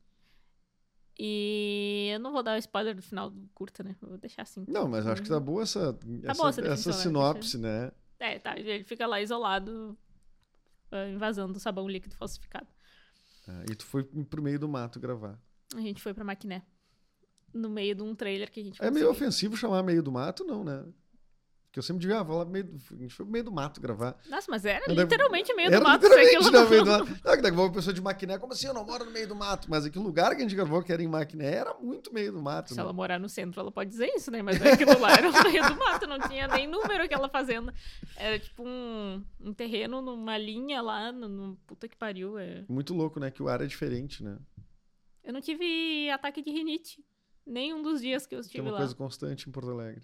E 1.18 2.10
eu 2.14 2.20
não 2.20 2.32
vou 2.32 2.42
dar 2.42 2.56
o 2.56 2.60
spoiler 2.60 2.96
do 2.96 3.02
final 3.02 3.30
do 3.30 3.48
curta, 3.54 3.84
né? 3.84 3.96
Vou 4.02 4.18
deixar 4.18 4.42
assim. 4.42 4.66
Não, 4.68 4.88
mas 4.88 5.06
acho 5.06 5.22
que 5.22 5.30
tá 5.30 5.40
boa 5.40 5.62
essa, 5.62 5.98
essa, 6.24 6.34
boa 6.34 6.50
essa 6.50 6.62
essa 6.62 6.90
né? 6.90 6.96
sinopse, 6.96 7.58
né? 7.58 7.92
É, 8.20 8.40
tá. 8.40 8.58
Ele 8.58 8.84
fica 8.84 9.06
lá 9.06 9.22
isolado, 9.22 9.96
ah, 10.92 11.08
invasando 11.10 11.56
o 11.56 11.60
sabão 11.60 11.88
líquido 11.88 12.16
falsificado. 12.16 12.68
Ah, 13.48 13.64
e 13.72 13.76
tu 13.76 13.86
foi 13.86 14.04
pro 14.04 14.42
meio 14.42 14.58
do 14.60 14.68
mato 14.68 15.00
gravar. 15.00 15.40
A 15.76 15.82
gente 15.82 16.02
foi 16.02 16.14
pra 16.14 16.24
Maquiné. 16.24 16.64
No 17.54 17.70
meio 17.70 17.94
de 17.94 18.02
um 18.02 18.16
trailer 18.16 18.50
que 18.52 18.60
a 18.60 18.64
gente 18.64 18.82
É 18.82 18.90
meio 18.90 19.06
conseguiu. 19.06 19.12
ofensivo 19.12 19.56
chamar 19.58 19.84
meio 19.84 20.02
do 20.02 20.12
mato, 20.12 20.44
não, 20.44 20.64
né? 20.64 20.84
Porque 21.74 21.80
eu 21.80 21.84
sempre 21.84 22.02
digo, 22.02 22.14
ah, 22.14 22.22
vou 22.22 22.38
lá 22.38 22.46
meio 22.46 22.70
a 22.92 22.96
gente 22.98 23.16
foi 23.16 23.26
meio 23.26 23.44
do 23.46 23.52
mato 23.52 23.82
gravar. 23.82 24.16
Nossa, 24.30 24.46
mas 24.52 24.64
era 24.64 24.86
Era- 24.88 24.94
literalmente 24.94 25.52
meio 25.56 25.70
Era 25.70 25.80
do 25.80 25.84
mato. 25.84 26.04
literalmente 26.04 26.52
não- 26.52 26.70
meio 26.70 26.84
do 26.86 26.92
mato. 26.92 27.06
Não, 27.26 27.36
que 27.36 27.42
daqui 27.42 27.58
uma 27.58 27.72
pessoa 27.72 27.92
de 27.92 28.00
Maquiné, 28.00 28.38
como 28.38 28.54
assim? 28.54 28.68
Eu 28.68 28.76
não 28.76 28.86
moro 28.86 29.06
no 29.06 29.10
meio 29.10 29.28
do 29.28 29.34
mato. 29.36 29.68
Mas 29.72 29.84
aquele 29.84 30.06
lugar 30.06 30.30
que 30.36 30.38
a 30.38 30.40
gente 30.42 30.54
gravou, 30.56 30.84
que 30.84 30.94
era 30.94 31.02
em 31.02 31.08
Maquiné, 31.08 31.52
era 31.52 31.74
muito 31.80 32.14
meio 32.14 32.32
do 32.32 32.40
mato. 32.40 32.70
Se 32.70 32.76
né? 32.76 32.82
ela 32.84 32.94
morar 32.94 33.20
no 33.20 33.28
centro, 33.28 33.60
ela 33.60 33.72
pode 33.72 33.90
dizer 33.90 34.06
isso, 34.16 34.30
né? 34.30 34.44
Mas 34.44 34.62
aquilo 34.62 35.00
lá 35.00 35.14
era 35.14 35.32
no 35.32 35.44
meio 35.50 35.68
do 35.68 35.76
mato, 35.76 36.06
não 36.06 36.20
tinha 36.20 36.48
nem 36.48 36.68
número 36.68 37.04
aquela 37.06 37.28
fazenda. 37.28 37.74
Era 38.18 38.38
tipo 38.38 38.62
um, 38.64 39.26
um 39.42 39.52
terreno 39.52 40.00
numa 40.00 40.38
linha 40.38 40.80
lá, 40.80 41.12
no, 41.12 41.28
no- 41.28 41.56
puta 41.66 41.88
que 41.88 41.98
pariu. 41.98 42.38
é. 42.38 42.64
Muito 42.70 42.94
louco, 42.94 43.20
né? 43.20 43.32
Que 43.32 43.42
o 43.42 43.48
ar 43.48 43.62
é 43.62 43.66
diferente, 43.66 44.24
né? 44.24 44.38
Eu 45.24 45.34
não 45.34 45.42
tive 45.42 46.08
ataque 46.12 46.44
de 46.44 46.52
rinite. 46.52 47.04
Nenhum 47.48 47.82
dos 47.82 48.00
dias 48.00 48.28
que 48.28 48.36
eu 48.36 48.40
Que 48.42 48.44
é 48.44 48.46
estive 48.46 48.62
uma 48.62 48.72
lá. 48.74 48.78
coisa 48.78 48.94
constante 48.94 49.50
em 49.50 49.52
Porto 49.52 49.72
Alegre. 49.72 50.04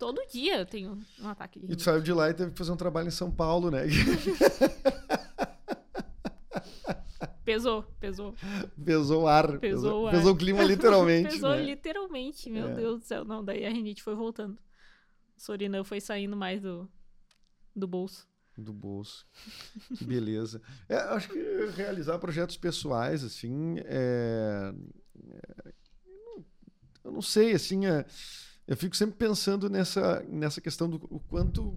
Todo 0.00 0.26
dia 0.32 0.56
eu 0.60 0.64
tenho 0.66 0.98
um 1.20 1.28
ataque 1.28 1.58
de 1.60 1.66
E 1.66 1.68
tu 1.68 1.70
rinite. 1.72 1.82
saiu 1.84 2.00
de 2.00 2.10
lá 2.12 2.30
e 2.30 2.34
teve 2.34 2.52
que 2.52 2.56
fazer 2.58 2.72
um 2.72 2.76
trabalho 2.76 3.08
em 3.08 3.10
São 3.12 3.30
Paulo, 3.30 3.70
né? 3.70 3.82
Pesou, 7.44 7.82
pesou. 7.98 8.34
Pesou 8.84 9.22
o 9.24 9.26
ar. 9.26 9.58
Pesou 9.58 10.02
o 10.04 10.06
ar. 10.06 10.12
pesou 10.14 10.32
o 10.32 10.36
clima 10.36 10.62
literalmente, 10.62 11.30
pesou 11.34 11.50
né? 11.50 11.62
literalmente, 11.62 12.48
meu 12.50 12.68
É. 12.68 12.74
Deus 12.74 13.00
do 13.00 13.04
céu. 13.04 13.24
Não, 13.24 13.44
daí 13.44 13.66
a 13.66 13.70
rinite 13.70 14.02
foi 14.02 14.14
voltando. 14.14 14.56
Sorinã 15.36 15.82
foi 15.82 16.00
saindo 16.00 16.36
mais 16.36 16.62
do, 16.62 16.88
do 17.74 17.86
bolso. 17.88 18.28
Do 18.56 18.72
bolso. 18.72 19.26
Que 19.96 20.04
beleza. 20.04 20.60
É, 20.88 20.96
acho 20.96 21.28
que 21.28 21.66
realizar 21.76 22.18
projetos 22.18 22.56
pessoais, 22.56 23.24
assim, 23.24 23.76
é... 23.84 24.72
é- 25.64 25.72
Eu 27.02 27.12
não 27.12 27.22
sei, 27.22 27.52
assim, 27.52 27.86
é- 27.86 28.04
eu 28.70 28.76
fico 28.76 28.96
sempre 28.96 29.16
pensando 29.16 29.68
nessa, 29.68 30.24
nessa 30.28 30.60
questão 30.60 30.88
do 30.88 30.96
o 31.10 31.18
quanto, 31.18 31.76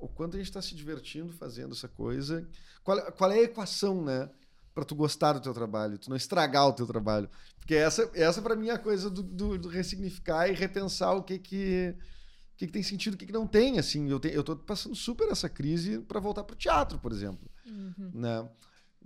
o 0.00 0.08
quanto 0.08 0.36
a 0.36 0.38
gente 0.38 0.48
está 0.48 0.62
se 0.62 0.74
divertindo 0.74 1.34
fazendo 1.34 1.74
essa 1.74 1.86
coisa. 1.86 2.48
Qual, 2.82 3.12
qual 3.12 3.30
é 3.30 3.40
a 3.40 3.42
equação, 3.42 4.02
né? 4.02 4.30
Para 4.74 4.86
tu 4.86 4.94
gostar 4.94 5.34
do 5.34 5.40
teu 5.40 5.52
trabalho, 5.52 5.98
tu 5.98 6.08
não 6.08 6.16
estragar 6.16 6.66
o 6.66 6.72
teu 6.72 6.86
trabalho. 6.86 7.28
Porque 7.58 7.74
essa, 7.74 8.10
essa 8.14 8.40
para 8.40 8.56
mim 8.56 8.68
é 8.68 8.72
a 8.72 8.78
coisa 8.78 9.10
do, 9.10 9.22
do, 9.22 9.58
do 9.58 9.68
ressignificar 9.68 10.48
e 10.48 10.54
repensar 10.54 11.12
o 11.12 11.22
que 11.22 11.38
que 11.38 11.94
o 12.54 12.56
que, 12.58 12.66
que 12.66 12.72
tem 12.72 12.82
sentido, 12.82 13.14
o 13.14 13.16
que, 13.18 13.26
que 13.26 13.32
não 13.32 13.46
tem, 13.46 13.78
assim. 13.78 14.08
Eu, 14.10 14.18
te, 14.18 14.28
eu 14.32 14.42
tô 14.42 14.56
passando 14.56 14.94
super 14.96 15.28
essa 15.28 15.48
crise 15.48 15.98
para 16.00 16.18
voltar 16.20 16.42
pro 16.42 16.56
teatro, 16.56 16.98
por 16.98 17.12
exemplo, 17.12 17.48
Uhum. 17.66 18.10
né? 18.14 18.48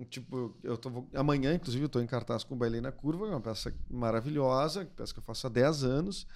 Tipo, 0.09 0.56
eu 0.62 0.78
tô 0.78 1.06
amanhã, 1.12 1.52
inclusive, 1.54 1.85
eu 1.85 1.88
tô 1.88 2.00
em 2.00 2.06
cartaz 2.06 2.44
com 2.44 2.54
o 2.54 2.56
Bailei 2.59 2.80
na 2.80 2.92
Curva, 2.92 3.26
é 3.26 3.30
uma 3.30 3.40
peça 3.40 3.75
maravilhosa, 3.90 4.87
peça 4.97 5.12
que 5.12 5.18
eu 5.18 5.25
faço 5.25 5.47
há 5.49 5.50
10 5.50 5.85
anos. 5.85 6.26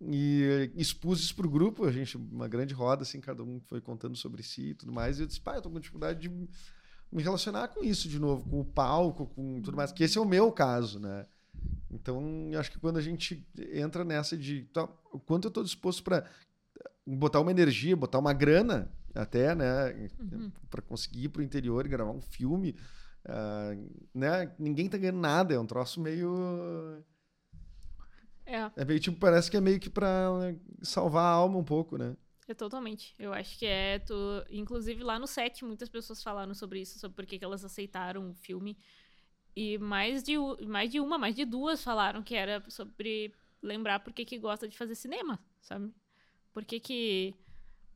E 0.00 0.70
expus 0.74 1.20
isso 1.20 1.36
pro 1.36 1.48
grupo, 1.48 1.84
a 1.84 1.92
gente, 1.92 2.16
uma 2.16 2.48
grande 2.48 2.74
roda, 2.74 3.02
assim, 3.02 3.20
cada 3.20 3.42
um 3.42 3.60
foi 3.60 3.80
contando 3.80 4.16
sobre 4.16 4.42
si 4.42 4.70
e 4.70 4.74
tudo 4.74 4.92
mais. 4.92 5.18
E 5.18 5.22
eu 5.22 5.26
disse, 5.26 5.40
pai, 5.40 5.58
eu 5.58 5.62
tô 5.62 5.70
com 5.70 5.78
dificuldade 5.78 6.20
de 6.20 6.28
me 6.28 7.22
relacionar 7.22 7.68
com 7.68 7.84
isso 7.84 8.08
de 8.08 8.18
novo, 8.18 8.48
com 8.48 8.60
o 8.60 8.64
palco, 8.64 9.26
com 9.26 9.60
tudo 9.62 9.76
mais, 9.76 9.92
que 9.92 10.02
esse 10.02 10.18
é 10.18 10.20
o 10.20 10.24
meu 10.24 10.50
caso, 10.50 10.98
né? 10.98 11.26
Então, 11.90 12.50
acho 12.58 12.72
que 12.72 12.78
quando 12.80 12.96
a 12.96 13.00
gente 13.00 13.46
entra 13.72 14.04
nessa 14.04 14.36
de 14.36 14.64
tá, 14.72 14.88
o 15.12 15.20
quanto 15.20 15.46
eu 15.46 15.50
tô 15.50 15.62
disposto 15.62 16.02
para 16.02 16.28
botar 17.06 17.40
uma 17.40 17.52
energia, 17.52 17.96
botar 17.96 18.18
uma 18.18 18.32
grana 18.32 18.90
até, 19.14 19.54
né, 19.54 20.10
Uhum. 20.18 20.50
para 20.68 20.82
conseguir 20.82 21.24
ir 21.24 21.28
pro 21.28 21.42
interior 21.42 21.86
e 21.86 21.88
gravar 21.88 22.10
um 22.10 22.20
filme, 22.20 22.74
ah, 23.26 23.70
né? 24.12 24.52
Ninguém 24.58 24.88
tá 24.88 24.98
ganhando 24.98 25.20
nada, 25.20 25.54
é 25.54 25.58
um 25.58 25.66
troço 25.66 26.00
meio 26.00 27.00
É, 28.46 28.70
é 28.76 28.84
meio 28.84 29.00
tipo, 29.00 29.18
parece 29.18 29.50
que 29.50 29.56
é 29.56 29.60
meio 29.60 29.80
que 29.80 29.88
pra 29.88 30.30
salvar 30.82 31.24
a 31.24 31.30
alma 31.30 31.58
um 31.58 31.64
pouco, 31.64 31.96
né? 31.96 32.16
é 32.48 32.54
totalmente. 32.54 33.14
Eu 33.18 33.32
acho 33.32 33.58
que 33.58 33.66
é. 33.66 33.98
Tu... 33.98 34.14
Inclusive 34.50 35.02
lá 35.02 35.18
no 35.18 35.26
set, 35.26 35.64
muitas 35.64 35.88
pessoas 35.88 36.22
falaram 36.22 36.54
sobre 36.54 36.80
isso, 36.80 36.98
sobre 36.98 37.16
por 37.16 37.26
que 37.26 37.38
que 37.38 37.44
elas 37.44 37.64
aceitaram 37.64 38.30
o 38.30 38.34
filme. 38.34 38.76
E 39.56 39.78
mais 39.78 40.22
de, 40.22 40.34
mais 40.66 40.90
de 40.90 41.00
uma, 41.00 41.16
mais 41.16 41.34
de 41.34 41.44
duas 41.44 41.82
falaram 41.82 42.22
que 42.22 42.34
era 42.34 42.62
sobre 42.68 43.32
lembrar 43.62 44.00
por 44.00 44.12
que 44.12 44.24
que 44.24 44.38
gosta 44.38 44.68
de 44.68 44.76
fazer 44.76 44.94
cinema, 44.94 45.38
sabe? 45.60 45.92
Por 46.52 46.64
que 46.64 46.80
que. 46.80 47.34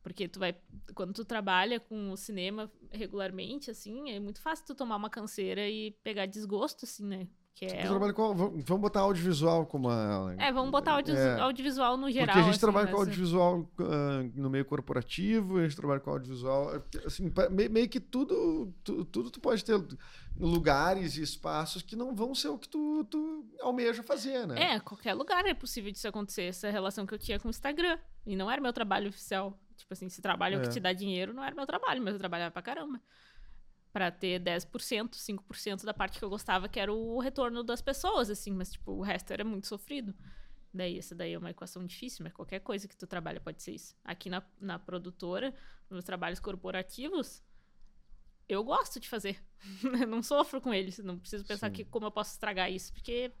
Porque 0.01 0.27
tu 0.27 0.39
vai. 0.39 0.55
Quando 0.95 1.13
tu 1.13 1.25
trabalha 1.25 1.79
com 1.79 2.11
o 2.11 2.17
cinema 2.17 2.71
regularmente, 2.91 3.69
assim, 3.69 4.09
é 4.11 4.19
muito 4.19 4.41
fácil 4.41 4.65
tu 4.65 4.75
tomar 4.75 4.95
uma 4.95 5.09
canseira 5.09 5.67
e 5.69 5.91
pegar 6.03 6.25
desgosto, 6.25 6.85
assim, 6.85 7.05
né? 7.05 7.27
Que 7.55 7.65
é. 7.65 7.85
trabalha 7.85 8.13
com, 8.13 8.33
vamos 8.33 8.81
botar 8.81 9.01
audiovisual 9.01 9.65
como 9.65 9.89
a, 9.89 10.33
É, 10.37 10.49
vamos 10.49 10.71
botar 10.71 10.93
audio- 10.93 11.13
É. 11.13 11.41
audiovisual 11.41 11.97
no 11.97 12.09
geral. 12.09 12.27
Porque 12.27 12.39
a 12.39 12.43
gente 12.43 12.51
assim, 12.51 12.59
trabalha 12.61 12.87
com 12.87 12.95
audiovisual 12.97 13.69
ah, 13.81 14.23
no 14.33 14.49
meio 14.49 14.63
corporativo, 14.63 15.57
a 15.57 15.63
gente 15.63 15.75
trabalha 15.75 15.99
com 15.99 16.09
audiovisual. 16.09 16.71
Assim, 17.05 17.29
pa- 17.29 17.49
me- 17.49 17.67
meio 17.67 17.89
que 17.89 17.99
tudo, 17.99 18.73
tu, 18.81 19.03
tudo 19.03 19.29
tu 19.29 19.41
pode 19.41 19.65
ter 19.65 19.77
lugares 20.37 21.17
e 21.17 21.21
espaços 21.21 21.81
que 21.81 21.95
não 21.97 22.15
vão 22.15 22.33
ser 22.33 22.47
o 22.47 22.57
que 22.57 22.69
tu, 22.69 23.03
tu 23.05 23.45
almeja 23.59 24.01
fazer, 24.03 24.47
né? 24.47 24.75
É, 24.75 24.79
qualquer 24.79 25.13
lugar 25.13 25.45
é 25.45 25.53
possível 25.53 25.91
disso 25.91 26.07
acontecer. 26.07 26.43
Essa 26.43 26.69
relação 26.69 27.05
que 27.05 27.13
eu 27.13 27.19
tinha 27.19 27.39
com 27.39 27.47
o 27.47 27.51
Instagram. 27.51 27.97
E 28.25 28.35
não 28.35 28.49
era 28.49 28.61
meu 28.61 28.71
trabalho 28.71 29.09
oficial. 29.09 29.59
Tipo 29.75 29.93
assim, 29.93 30.07
se 30.07 30.21
trabalho 30.21 30.55
é 30.55 30.57
o 30.59 30.61
É. 30.61 30.63
que 30.63 30.69
te 30.69 30.79
dá 30.79 30.93
dinheiro, 30.93 31.33
não 31.33 31.43
era 31.43 31.55
meu 31.55 31.65
trabalho, 31.65 32.01
mas 32.01 32.13
eu 32.13 32.19
trabalhava 32.19 32.51
pra 32.51 32.61
caramba. 32.61 33.01
Pra 33.91 34.11
ter 34.11 34.39
10%, 34.39 35.15
5% 35.15 35.83
da 35.83 35.93
parte 35.93 36.19
que 36.19 36.23
eu 36.25 36.29
gostava, 36.29 36.69
que 36.69 36.79
era 36.79 36.93
o 36.93 37.19
retorno 37.19 37.63
das 37.63 37.81
pessoas, 37.81 38.29
assim. 38.29 38.51
Mas, 38.51 38.71
tipo, 38.71 38.91
o 38.91 39.01
resto 39.01 39.31
era 39.31 39.43
muito 39.43 39.67
sofrido. 39.67 40.13
Daí, 40.71 40.99
essa 40.99 41.15
daí 41.15 41.33
é 41.33 41.37
uma 41.37 41.49
equação 41.49 41.83
difícil, 41.83 42.23
mas 42.23 42.31
qualquer 42.31 42.59
coisa 42.59 42.87
que 42.87 42.95
tu 42.95 43.07
trabalha 43.07 43.39
pode 43.39 43.63
ser 43.63 43.71
isso. 43.71 43.95
Aqui 44.03 44.29
na, 44.29 44.43
na 44.61 44.77
produtora, 44.77 45.53
nos 45.89 46.03
trabalhos 46.03 46.39
corporativos, 46.39 47.41
eu 48.47 48.63
gosto 48.63 48.99
de 48.99 49.09
fazer. 49.09 49.41
Eu 49.83 50.07
não 50.07 50.21
sofro 50.21 50.61
com 50.61 50.71
eles. 50.73 50.99
Não 50.99 51.17
preciso 51.17 51.43
pensar 51.45 51.67
Sim. 51.67 51.73
que 51.73 51.85
como 51.85 52.05
eu 52.05 52.11
posso 52.11 52.31
estragar 52.33 52.71
isso, 52.71 52.93
porque 52.93 53.31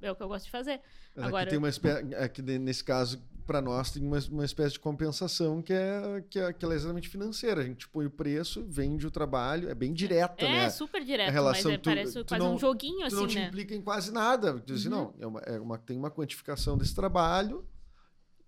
é 0.00 0.12
o 0.12 0.14
que 0.14 0.22
eu 0.22 0.28
gosto 0.28 0.44
de 0.44 0.50
fazer. 0.50 0.74
Aqui 1.16 1.26
Agora- 1.26 1.48
tem 1.50 1.58
uma 1.58 1.68
espécie, 1.68 2.14
aqui 2.14 2.42
nesse 2.42 2.84
caso, 2.84 3.22
para 3.44 3.60
nós, 3.60 3.90
tem 3.90 4.02
uma, 4.02 4.18
uma 4.30 4.44
espécie 4.44 4.72
de 4.72 4.80
compensação 4.80 5.60
que 5.62 5.72
é, 5.72 6.24
que, 6.30 6.38
é, 6.38 6.52
que 6.52 6.64
ela 6.64 6.74
é 6.74 6.76
exatamente 6.76 7.08
financeira. 7.08 7.60
A 7.60 7.64
gente 7.64 7.88
põe 7.88 8.06
o 8.06 8.10
preço, 8.10 8.64
vende 8.68 9.06
o 9.06 9.10
trabalho, 9.10 9.68
é 9.68 9.74
bem 9.74 9.92
direta, 9.92 10.44
É, 10.44 10.50
né? 10.50 10.70
super 10.70 11.04
direto, 11.04 11.28
A 11.28 11.32
relação, 11.32 11.70
mas 11.70 11.78
é, 11.78 11.78
tu- 11.82 11.84
parece 11.90 12.12
tu 12.24 12.28
quase 12.28 12.44
não- 12.44 12.54
um 12.54 12.58
joguinho, 12.58 13.08
tu 13.08 13.14
não 13.16 13.24
assim, 13.24 13.34
te 13.34 13.38
né? 13.40 13.46
implica 13.48 13.74
em 13.74 13.82
quase 13.82 14.12
nada. 14.12 14.54
Tu 14.60 14.72
diz 14.72 14.80
assim, 14.80 14.88
Uhum. 14.94 15.00
não, 15.00 15.14
é 15.20 15.26
uma, 15.26 15.40
é 15.40 15.60
uma- 15.60 15.78
tem 15.78 15.96
uma 15.96 16.10
quantificação 16.10 16.76
desse 16.78 16.94
trabalho, 16.94 17.64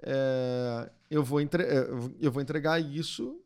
é, 0.02 0.90
eu, 1.11 1.22
vou 1.24 1.40
entre, 1.40 1.62
é, 1.62 1.88
eu 2.20 2.30
vou 2.30 2.42
entregar 2.42 2.78
isso 2.80 3.40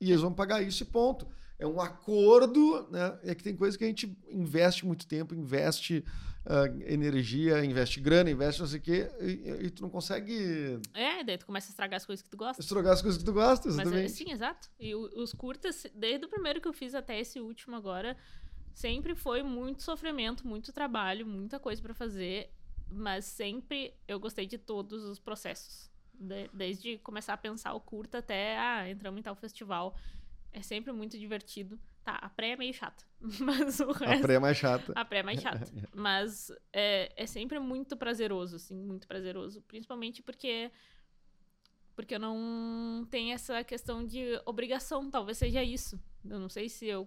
e 0.00 0.10
eles 0.10 0.20
vão 0.20 0.32
pagar 0.32 0.62
isso 0.62 0.82
e 0.82 0.86
ponto. 0.86 1.26
É 1.58 1.66
um 1.66 1.80
acordo, 1.80 2.86
né? 2.90 3.18
É 3.24 3.34
que 3.34 3.42
tem 3.42 3.56
coisa 3.56 3.76
que 3.78 3.84
a 3.84 3.86
gente 3.86 4.14
investe 4.30 4.84
muito 4.84 5.06
tempo, 5.06 5.34
investe 5.34 6.04
ah, 6.44 6.66
energia, 6.86 7.64
investe 7.64 7.98
grana, 8.00 8.30
investe 8.30 8.60
não 8.60 8.68
sei 8.68 8.78
o 8.78 8.82
quê, 8.82 9.08
e, 9.20 9.66
e 9.66 9.70
tu 9.70 9.82
não 9.82 9.88
consegue 9.90 10.78
É, 10.94 11.24
daí 11.24 11.38
tu 11.38 11.46
começa 11.46 11.68
a 11.68 11.70
estragar 11.70 11.96
as 11.96 12.04
coisas 12.06 12.22
que 12.22 12.28
tu 12.28 12.36
gosta. 12.36 12.60
estragar 12.62 12.92
as 12.92 13.00
coisas 13.02 13.18
que 13.18 13.24
tu 13.24 13.32
gosta, 13.32 13.68
Mas 13.68 13.78
é, 13.78 13.82
exatamente. 13.82 14.12
sim, 14.12 14.30
exato. 14.30 14.68
E 14.78 14.94
os 14.94 15.32
curtas, 15.32 15.86
desde 15.94 16.26
o 16.26 16.28
primeiro 16.28 16.60
que 16.60 16.68
eu 16.68 16.72
fiz 16.74 16.94
até 16.94 17.18
esse 17.18 17.40
último 17.40 17.74
agora, 17.74 18.16
sempre 18.74 19.14
foi 19.14 19.42
muito 19.42 19.82
sofrimento, 19.82 20.46
muito 20.46 20.72
trabalho, 20.72 21.26
muita 21.26 21.58
coisa 21.58 21.80
pra 21.80 21.94
fazer, 21.94 22.50
mas 22.90 23.24
sempre 23.24 23.94
eu 24.06 24.20
gostei 24.20 24.46
de 24.46 24.58
todos 24.58 25.02
os 25.04 25.18
processos. 25.18 25.90
De- 26.12 26.48
desde 26.52 26.98
começar 26.98 27.32
a 27.32 27.36
pensar 27.38 27.72
o 27.74 27.80
curta 27.80 28.18
até, 28.18 28.58
ah, 28.58 28.88
entramos 28.88 29.18
em 29.18 29.22
tal 29.22 29.34
festival. 29.34 29.96
É 30.56 30.62
sempre 30.62 30.90
muito 30.90 31.18
divertido. 31.18 31.78
Tá, 32.02 32.14
a 32.22 32.30
pré 32.30 32.52
é 32.52 32.56
meio 32.56 32.72
chata, 32.72 33.04
mas 33.40 33.78
o 33.78 33.90
A 33.90 33.94
resto... 33.98 34.22
pré 34.22 34.34
é 34.34 34.38
mais 34.38 34.56
chata. 34.56 34.92
A 34.96 35.04
pré 35.04 35.18
é 35.18 35.22
mais 35.22 35.38
chata. 35.38 35.70
Mas 35.94 36.50
é, 36.72 37.12
é 37.14 37.26
sempre 37.26 37.58
muito 37.58 37.94
prazeroso, 37.94 38.56
assim, 38.56 38.74
muito 38.74 39.06
prazeroso. 39.06 39.60
Principalmente 39.62 40.22
porque. 40.22 40.70
Porque 41.94 42.14
eu 42.14 42.20
não 42.20 43.06
tenho 43.10 43.34
essa 43.34 43.62
questão 43.64 44.02
de 44.04 44.40
obrigação, 44.46 45.10
talvez 45.10 45.36
seja 45.36 45.62
isso. 45.62 46.00
Eu 46.24 46.38
não 46.38 46.48
sei 46.48 46.70
se 46.70 46.86
eu. 46.86 47.06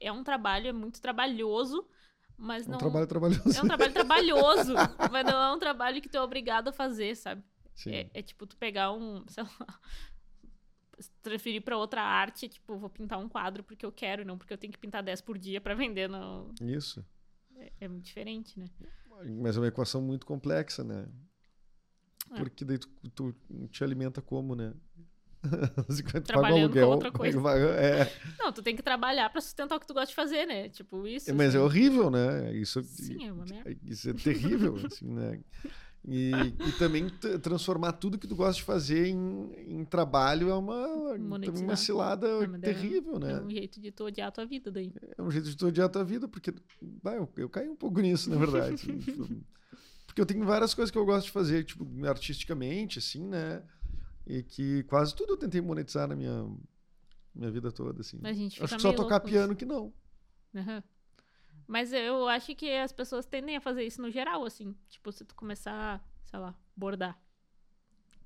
É 0.00 0.10
um 0.10 0.24
trabalho, 0.24 0.68
é 0.68 0.72
muito 0.72 1.02
trabalhoso, 1.02 1.86
mas 2.38 2.64
É 2.64 2.68
um 2.68 2.72
não. 2.72 2.78
trabalho 2.78 3.06
trabalhoso. 3.06 3.58
É 3.58 3.62
um 3.62 3.66
trabalho 3.66 3.92
trabalhoso, 3.92 4.74
mas 5.12 5.26
não 5.26 5.42
é 5.42 5.52
um 5.52 5.58
trabalho 5.58 6.00
que 6.00 6.08
tu 6.08 6.16
é 6.16 6.22
obrigado 6.22 6.68
a 6.68 6.72
fazer, 6.72 7.14
sabe? 7.14 7.42
É, 7.86 8.10
é 8.14 8.22
tipo 8.22 8.46
tu 8.46 8.56
pegar 8.56 8.92
um, 8.92 9.22
sei 9.28 9.42
lá, 9.44 9.80
transferir 11.22 11.62
pra 11.62 11.76
outra 11.76 12.02
arte, 12.02 12.48
tipo, 12.48 12.76
vou 12.76 12.90
pintar 12.90 13.18
um 13.18 13.28
quadro 13.28 13.62
porque 13.62 13.84
eu 13.84 13.92
quero, 13.92 14.24
não 14.24 14.36
porque 14.36 14.52
eu 14.52 14.58
tenho 14.58 14.72
que 14.72 14.78
pintar 14.78 15.02
10 15.02 15.20
por 15.20 15.38
dia 15.38 15.60
pra 15.60 15.74
vender. 15.74 16.08
Não. 16.08 16.52
Isso. 16.60 17.04
É, 17.56 17.72
é 17.80 17.88
muito 17.88 18.04
diferente, 18.04 18.58
né? 18.58 18.66
Mas 19.40 19.56
é 19.56 19.60
uma 19.60 19.68
equação 19.68 20.00
muito 20.00 20.24
complexa, 20.26 20.82
né? 20.82 21.06
É. 22.32 22.36
Porque 22.36 22.64
daí 22.64 22.78
tu, 22.78 22.88
tu 23.14 23.34
te 23.68 23.84
alimenta 23.84 24.22
como, 24.22 24.54
né? 24.54 24.72
Quando 26.10 26.24
tu 26.24 26.32
paga 26.34 26.54
o 26.54 26.58
aluguel, 26.58 26.88
outra 26.90 27.10
coisa. 27.10 27.38
É, 27.78 28.12
Não, 28.38 28.52
tu 28.52 28.62
tem 28.62 28.76
que 28.76 28.82
trabalhar 28.82 29.30
pra 29.30 29.40
sustentar 29.40 29.76
o 29.76 29.80
que 29.80 29.86
tu 29.86 29.94
gosta 29.94 30.08
de 30.08 30.14
fazer, 30.14 30.46
né? 30.46 30.68
Tipo, 30.68 31.06
isso. 31.06 31.34
mas 31.34 31.54
é 31.54 31.58
assim. 31.58 31.58
horrível, 31.58 32.10
né? 32.10 32.52
Isso, 32.54 32.82
Sim, 32.82 33.26
é 33.26 33.32
uma 33.32 33.46
merda. 33.46 33.74
isso 33.84 34.10
é 34.10 34.12
terrível, 34.12 34.76
assim, 34.84 35.08
né? 35.08 35.40
E, 36.08 36.30
e 36.66 36.72
também 36.78 37.08
transformar 37.42 37.92
tudo 37.92 38.18
que 38.18 38.26
tu 38.26 38.34
gosta 38.34 38.54
de 38.54 38.62
fazer 38.62 39.08
em, 39.08 39.52
em 39.68 39.84
trabalho 39.84 40.48
é 40.48 40.54
uma, 40.54 41.18
Monetizar. 41.18 41.62
uma 41.64 41.76
cilada 41.76 42.26
É, 42.42 42.46
daí 42.46 42.60
terrível, 42.60 43.16
É 43.16 43.18
né? 43.18 43.40
um 43.40 43.50
jeito 43.50 43.80
de 43.80 43.92
tu 43.92 44.04
odiar 44.04 44.28
a 44.28 44.30
tua 44.30 44.46
vida 44.46 44.70
daí. 44.70 44.92
É 45.18 45.22
um 45.22 45.30
jeito 45.30 45.50
de 45.50 45.56
tu 45.56 45.66
odiar 45.66 45.86
a 45.86 45.90
tua 45.90 46.02
vida, 46.04 46.26
porque 46.26 46.54
bah, 47.02 47.14
eu, 47.14 47.28
eu 47.36 47.48
caí 47.50 47.68
um 47.68 47.76
pouco 47.76 48.00
nisso, 48.00 48.30
na 48.30 48.36
verdade. 48.36 48.74
assim, 48.76 48.96
tipo, 48.98 49.28
porque 50.06 50.20
eu 50.22 50.26
tenho 50.26 50.44
várias 50.44 50.72
coisas 50.74 50.90
que 50.90 50.96
eu 50.98 51.04
gosto 51.04 51.26
de 51.26 51.32
fazer, 51.32 51.64
tipo, 51.64 51.86
artisticamente, 52.06 52.98
assim, 52.98 53.26
né? 53.26 53.62
E 54.26 54.42
que 54.42 54.82
quase 54.84 55.14
tudo 55.14 55.34
eu 55.34 55.36
tentei 55.36 55.60
monetizar 55.60 56.08
na 56.08 56.16
minha, 56.16 56.48
minha 57.34 57.50
vida 57.50 57.70
toda, 57.70 58.00
assim. 58.00 58.18
Acho 58.24 58.74
que 58.76 58.82
só 58.82 58.92
tocar 58.92 59.16
louco 59.16 59.20
com 59.20 59.28
isso. 59.28 59.36
piano 59.38 59.54
que 59.54 59.66
não. 59.66 59.92
Aham. 60.54 60.82
Mas 61.70 61.92
eu 61.92 62.26
acho 62.26 62.52
que 62.56 62.68
as 62.68 62.90
pessoas 62.90 63.24
tendem 63.24 63.56
a 63.56 63.60
fazer 63.60 63.84
isso 63.84 64.02
no 64.02 64.10
geral, 64.10 64.44
assim. 64.44 64.74
Tipo, 64.88 65.12
se 65.12 65.24
tu 65.24 65.36
começar, 65.36 66.04
sei 66.24 66.40
lá, 66.40 66.52
bordar. 66.76 67.16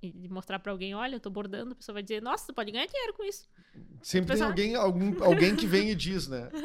E 0.03 0.27
mostrar 0.31 0.59
pra 0.59 0.73
alguém, 0.73 0.95
olha, 0.95 1.17
eu 1.17 1.21
tô 1.21 1.29
bordando, 1.29 1.73
a 1.73 1.75
pessoa 1.75 1.93
vai 1.93 2.03
dizer, 2.03 2.23
nossa, 2.23 2.47
tu 2.47 2.55
pode 2.55 2.73
ganhar 2.73 2.87
dinheiro 2.87 3.13
com 3.13 3.23
isso. 3.23 3.47
Sempre 4.01 4.35
tem 4.35 4.43
alguém, 4.43 4.75
algum, 4.75 5.23
alguém 5.23 5.55
que 5.55 5.67
vem 5.67 5.91
e 5.91 5.95
diz, 5.95 6.27
né? 6.27 6.49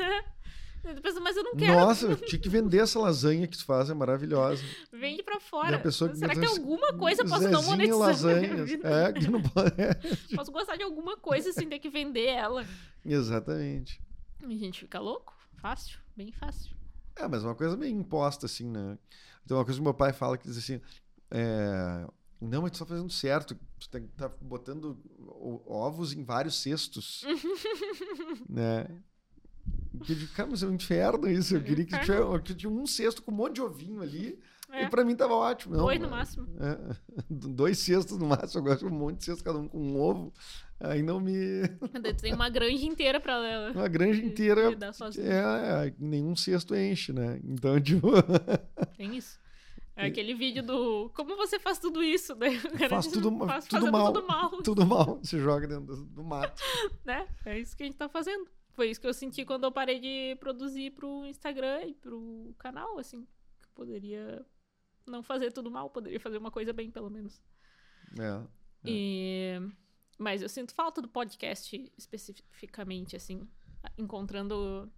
Tu 0.81 1.01
pensa, 1.01 1.19
mas 1.19 1.35
eu 1.35 1.43
não 1.43 1.57
quero. 1.57 1.73
Nossa, 1.73 2.05
eu 2.05 2.15
tinha 2.15 2.41
que 2.41 2.47
vender 2.47 2.79
essa 2.79 2.97
lasanha 2.97 3.45
que 3.45 3.57
tu 3.57 3.65
faz, 3.65 3.89
é 3.89 3.93
maravilhosa. 3.93 4.63
Vende 4.89 5.21
pra 5.21 5.37
fora. 5.37 5.77
pessoa 5.77 6.15
Será 6.15 6.33
que 6.33 6.39
tem 6.39 6.49
alguma 6.49 6.93
coisa 6.93 7.23
eu 7.23 7.27
posso 7.27 7.49
não 7.49 7.59
Zezinho 7.59 7.97
monetizar? 7.99 8.39
minha 8.39 8.55
lasanhas. 8.55 8.71
É, 8.85 9.11
que 9.11 9.27
não 9.29 9.41
pode. 9.41 9.75
é. 9.77 9.93
Posso 10.33 10.49
gostar 10.53 10.77
de 10.77 10.83
alguma 10.83 11.17
coisa 11.17 11.51
sem 11.51 11.67
ter 11.67 11.79
que 11.79 11.89
vender 11.89 12.27
ela. 12.27 12.65
Exatamente. 13.05 14.01
A 14.41 14.47
gente 14.47 14.79
fica 14.79 14.99
louco? 15.01 15.38
Fácil, 15.61 15.99
bem 16.15 16.31
fácil. 16.31 16.71
É, 17.15 17.27
mas 17.27 17.43
uma 17.43 17.55
coisa 17.55 17.75
meio 17.75 17.95
imposta, 17.97 18.45
assim, 18.45 18.69
né? 18.69 18.97
Tem 19.47 19.55
uma 19.57 19.65
coisa 19.65 19.79
que 19.79 19.83
meu 19.83 19.93
pai 19.93 20.13
fala 20.13 20.37
que 20.37 20.47
diz 20.47 20.57
assim: 20.57 20.79
é, 21.31 22.07
não, 22.39 22.61
mas 22.61 22.71
tu 22.71 22.79
tá 22.79 22.85
fazendo 22.85 23.11
certo, 23.11 23.57
tu 23.79 23.89
tem 23.89 24.03
que 24.03 24.13
tá 24.13 24.29
botando 24.41 24.97
ovos 25.65 26.13
em 26.13 26.23
vários 26.23 26.61
cestos, 26.61 27.23
né? 28.47 28.87
Que 30.03 30.13
eu 30.13 30.15
digo, 30.15 30.33
cara, 30.33 30.49
mas 30.49 30.63
é 30.63 30.67
um 30.67 30.73
inferno 30.73 31.27
isso. 31.27 31.55
Eu 31.55 31.63
queria 31.63 31.85
que 31.85 31.99
tivesse, 31.99 32.41
que 32.43 32.55
tinha 32.55 32.71
um 32.71 32.85
cesto 32.85 33.21
com 33.21 33.31
um 33.31 33.35
monte 33.35 33.55
de 33.55 33.61
ovinho 33.61 34.01
ali. 34.01 34.39
É, 34.71 34.83
E 34.83 34.89
pra 34.89 35.03
mim 35.03 35.15
tava 35.15 35.33
ótimo. 35.33 35.75
Não, 35.75 35.83
dois 35.85 35.99
no 35.99 36.09
máximo. 36.09 36.47
é, 36.59 36.95
dois 37.29 37.79
cestos 37.79 38.17
no 38.17 38.27
máximo. 38.27 38.59
Eu 38.59 38.63
gosto 38.63 38.87
de 38.87 38.93
um 38.93 38.97
monte 38.97 39.17
de 39.17 39.25
cestos, 39.25 39.41
cada 39.41 39.57
um 39.59 39.67
com 39.67 39.79
um 39.79 39.99
ovo. 39.99 40.31
Aí 40.79 41.01
não 41.03 41.19
me. 41.19 41.33
Tem 42.21 42.33
uma 42.33 42.49
granja 42.49 42.85
inteira 42.85 43.19
pra 43.19 43.37
Uma 43.75 43.87
granja 43.87 44.23
inteira. 44.23 44.71
É, 45.17 45.87
é, 45.87 45.93
nenhum 45.99 46.35
cesto 46.35 46.75
enche, 46.75 47.11
né? 47.11 47.39
Então, 47.43 47.79
tipo. 47.81 48.07
Tem 48.95 49.15
isso. 49.17 49.39
É 49.95 50.05
aquele 50.05 50.33
vídeo 50.33 50.63
do 50.63 51.09
como 51.09 51.35
você 51.35 51.59
faz 51.59 51.77
tudo 51.77 52.01
isso, 52.01 52.33
cara 52.33 52.87
Faz 52.87 53.07
tudo- 53.07 53.37
faz, 53.45 53.67
tudo 53.67 53.91
mal. 53.91 54.13
tudo 54.13 54.25
mal, 54.27 54.49
tudo 54.63 54.85
mal, 54.85 55.19
se 55.21 55.37
joga 55.37 55.67
dentro 55.67 55.87
do, 55.97 56.05
do 56.05 56.23
mato. 56.23 56.61
né? 57.03 57.27
É 57.45 57.59
isso 57.59 57.75
que 57.75 57.83
a 57.83 57.85
gente 57.85 57.97
tá 57.97 58.07
fazendo. 58.07 58.49
Foi 58.71 58.89
isso 58.89 59.01
que 59.01 59.07
eu 59.07 59.13
senti 59.13 59.43
quando 59.43 59.65
eu 59.65 59.71
parei 59.73 59.99
de 59.99 60.37
produzir 60.39 60.91
pro 60.91 61.25
Instagram 61.25 61.83
e 61.83 61.93
pro 61.93 62.55
canal, 62.57 62.97
assim. 62.97 63.27
Que 63.61 63.67
eu 63.67 63.71
poderia 63.75 64.45
não 65.05 65.21
fazer 65.21 65.51
tudo 65.51 65.69
mal, 65.69 65.89
poderia 65.89 66.19
fazer 66.21 66.37
uma 66.37 66.49
coisa 66.49 66.71
bem, 66.71 66.89
pelo 66.89 67.09
menos. 67.09 67.41
É. 68.17 68.41
E... 68.85 69.59
Mas 70.19 70.41
eu 70.41 70.49
sinto 70.49 70.73
falta 70.75 71.01
do 71.01 71.07
podcast 71.07 71.91
especificamente, 71.97 73.15
assim. 73.15 73.47
Encontrando 73.97 74.91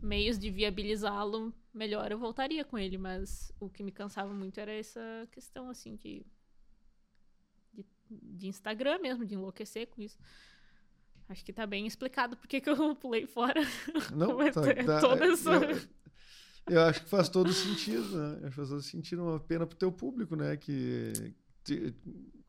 meios 0.00 0.38
de 0.38 0.50
viabilizá-lo 0.50 1.52
melhor, 1.74 2.10
eu 2.12 2.18
voltaria 2.18 2.64
com 2.64 2.78
ele. 2.78 2.96
Mas 2.96 3.52
o 3.58 3.68
que 3.68 3.82
me 3.82 3.90
cansava 3.90 4.32
muito 4.32 4.58
era 4.60 4.72
essa 4.72 5.00
questão, 5.32 5.68
assim, 5.68 5.96
de... 5.96 6.24
De, 7.74 7.84
de 8.10 8.46
Instagram 8.46 8.98
mesmo, 9.00 9.26
de 9.26 9.34
enlouquecer 9.34 9.88
com 9.88 10.00
isso. 10.00 10.18
Acho 11.28 11.44
que 11.44 11.52
tá 11.52 11.66
bem 11.66 11.86
explicado 11.86 12.36
porque 12.36 12.60
que 12.60 12.70
eu 12.70 12.94
pulei 12.96 13.26
fora. 13.26 13.60
Não, 14.14 14.36
tá, 14.50 14.70
é 14.70 14.82
tá- 14.84 15.00
toda 15.00 15.24
essa- 15.26 15.50
eu, 15.54 15.88
eu 16.68 16.80
acho 16.82 17.02
que 17.04 17.08
faz 17.08 17.28
todo 17.28 17.52
sentido, 17.52 18.16
né? 18.16 18.38
Acho 18.42 18.50
que 18.50 18.56
faz 18.56 18.68
todo 18.68 18.82
sentido, 18.82 19.22
uma 19.22 19.38
pena 19.40 19.66
pro 19.66 19.76
teu 19.76 19.92
público, 19.92 20.34
né? 20.34 20.56
Que, 20.56 21.12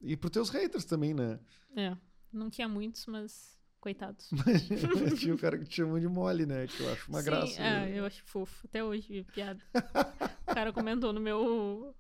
e 0.02 0.18
pros 0.18 0.32
teus 0.32 0.50
haters 0.50 0.86
também, 0.86 1.14
né? 1.14 1.40
É, 1.76 1.96
não 2.32 2.50
tinha 2.50 2.68
muitos, 2.68 3.06
mas 3.06 3.60
coitados. 3.82 4.30
Mas 4.46 5.20
tinha 5.20 5.34
o 5.34 5.38
cara 5.38 5.58
que 5.58 5.66
te 5.66 5.78
chamou 5.78 6.00
de 6.00 6.08
mole, 6.08 6.46
né? 6.46 6.68
Que 6.68 6.84
eu 6.84 6.94
acho 6.94 7.10
uma 7.10 7.20
Sim, 7.20 7.26
graça. 7.26 7.62
é, 7.62 7.86
né? 7.88 8.00
eu 8.00 8.06
acho 8.06 8.24
fofo. 8.24 8.66
Até 8.68 8.84
hoje, 8.84 9.26
piada. 9.34 9.60
o 10.48 10.54
cara 10.54 10.72
comentou 10.72 11.12
no 11.12 11.20
meu. 11.20 11.94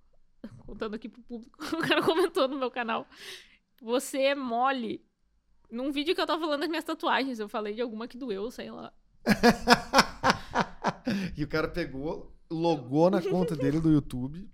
Contando 0.60 0.93
aqui 0.93 1.10
pro 1.10 1.23
público. 1.23 1.57
O 1.75 1.81
cara 1.81 2.03
comentou 2.03 2.47
no 2.47 2.57
meu 2.57 2.69
canal. 2.69 3.07
Você 3.81 4.19
é 4.19 4.36
mole. 4.36 5.03
Num 5.71 5.91
vídeo 5.91 6.13
que 6.13 6.21
eu 6.21 6.27
tava 6.27 6.41
falando 6.41 6.60
das 6.60 6.69
minhas 6.69 6.84
tatuagens, 6.84 7.39
eu 7.39 7.49
falei 7.49 7.73
de 7.73 7.81
alguma 7.81 8.07
que 8.07 8.17
doeu, 8.17 8.51
sei 8.51 8.69
lá. 8.69 8.93
e 11.36 11.43
o 11.43 11.47
cara 11.47 11.67
pegou, 11.67 12.36
logou 12.49 13.10
na 13.10 13.21
conta 13.21 13.55
dele 13.55 13.79
do 13.79 13.89
YouTube, 13.89 14.47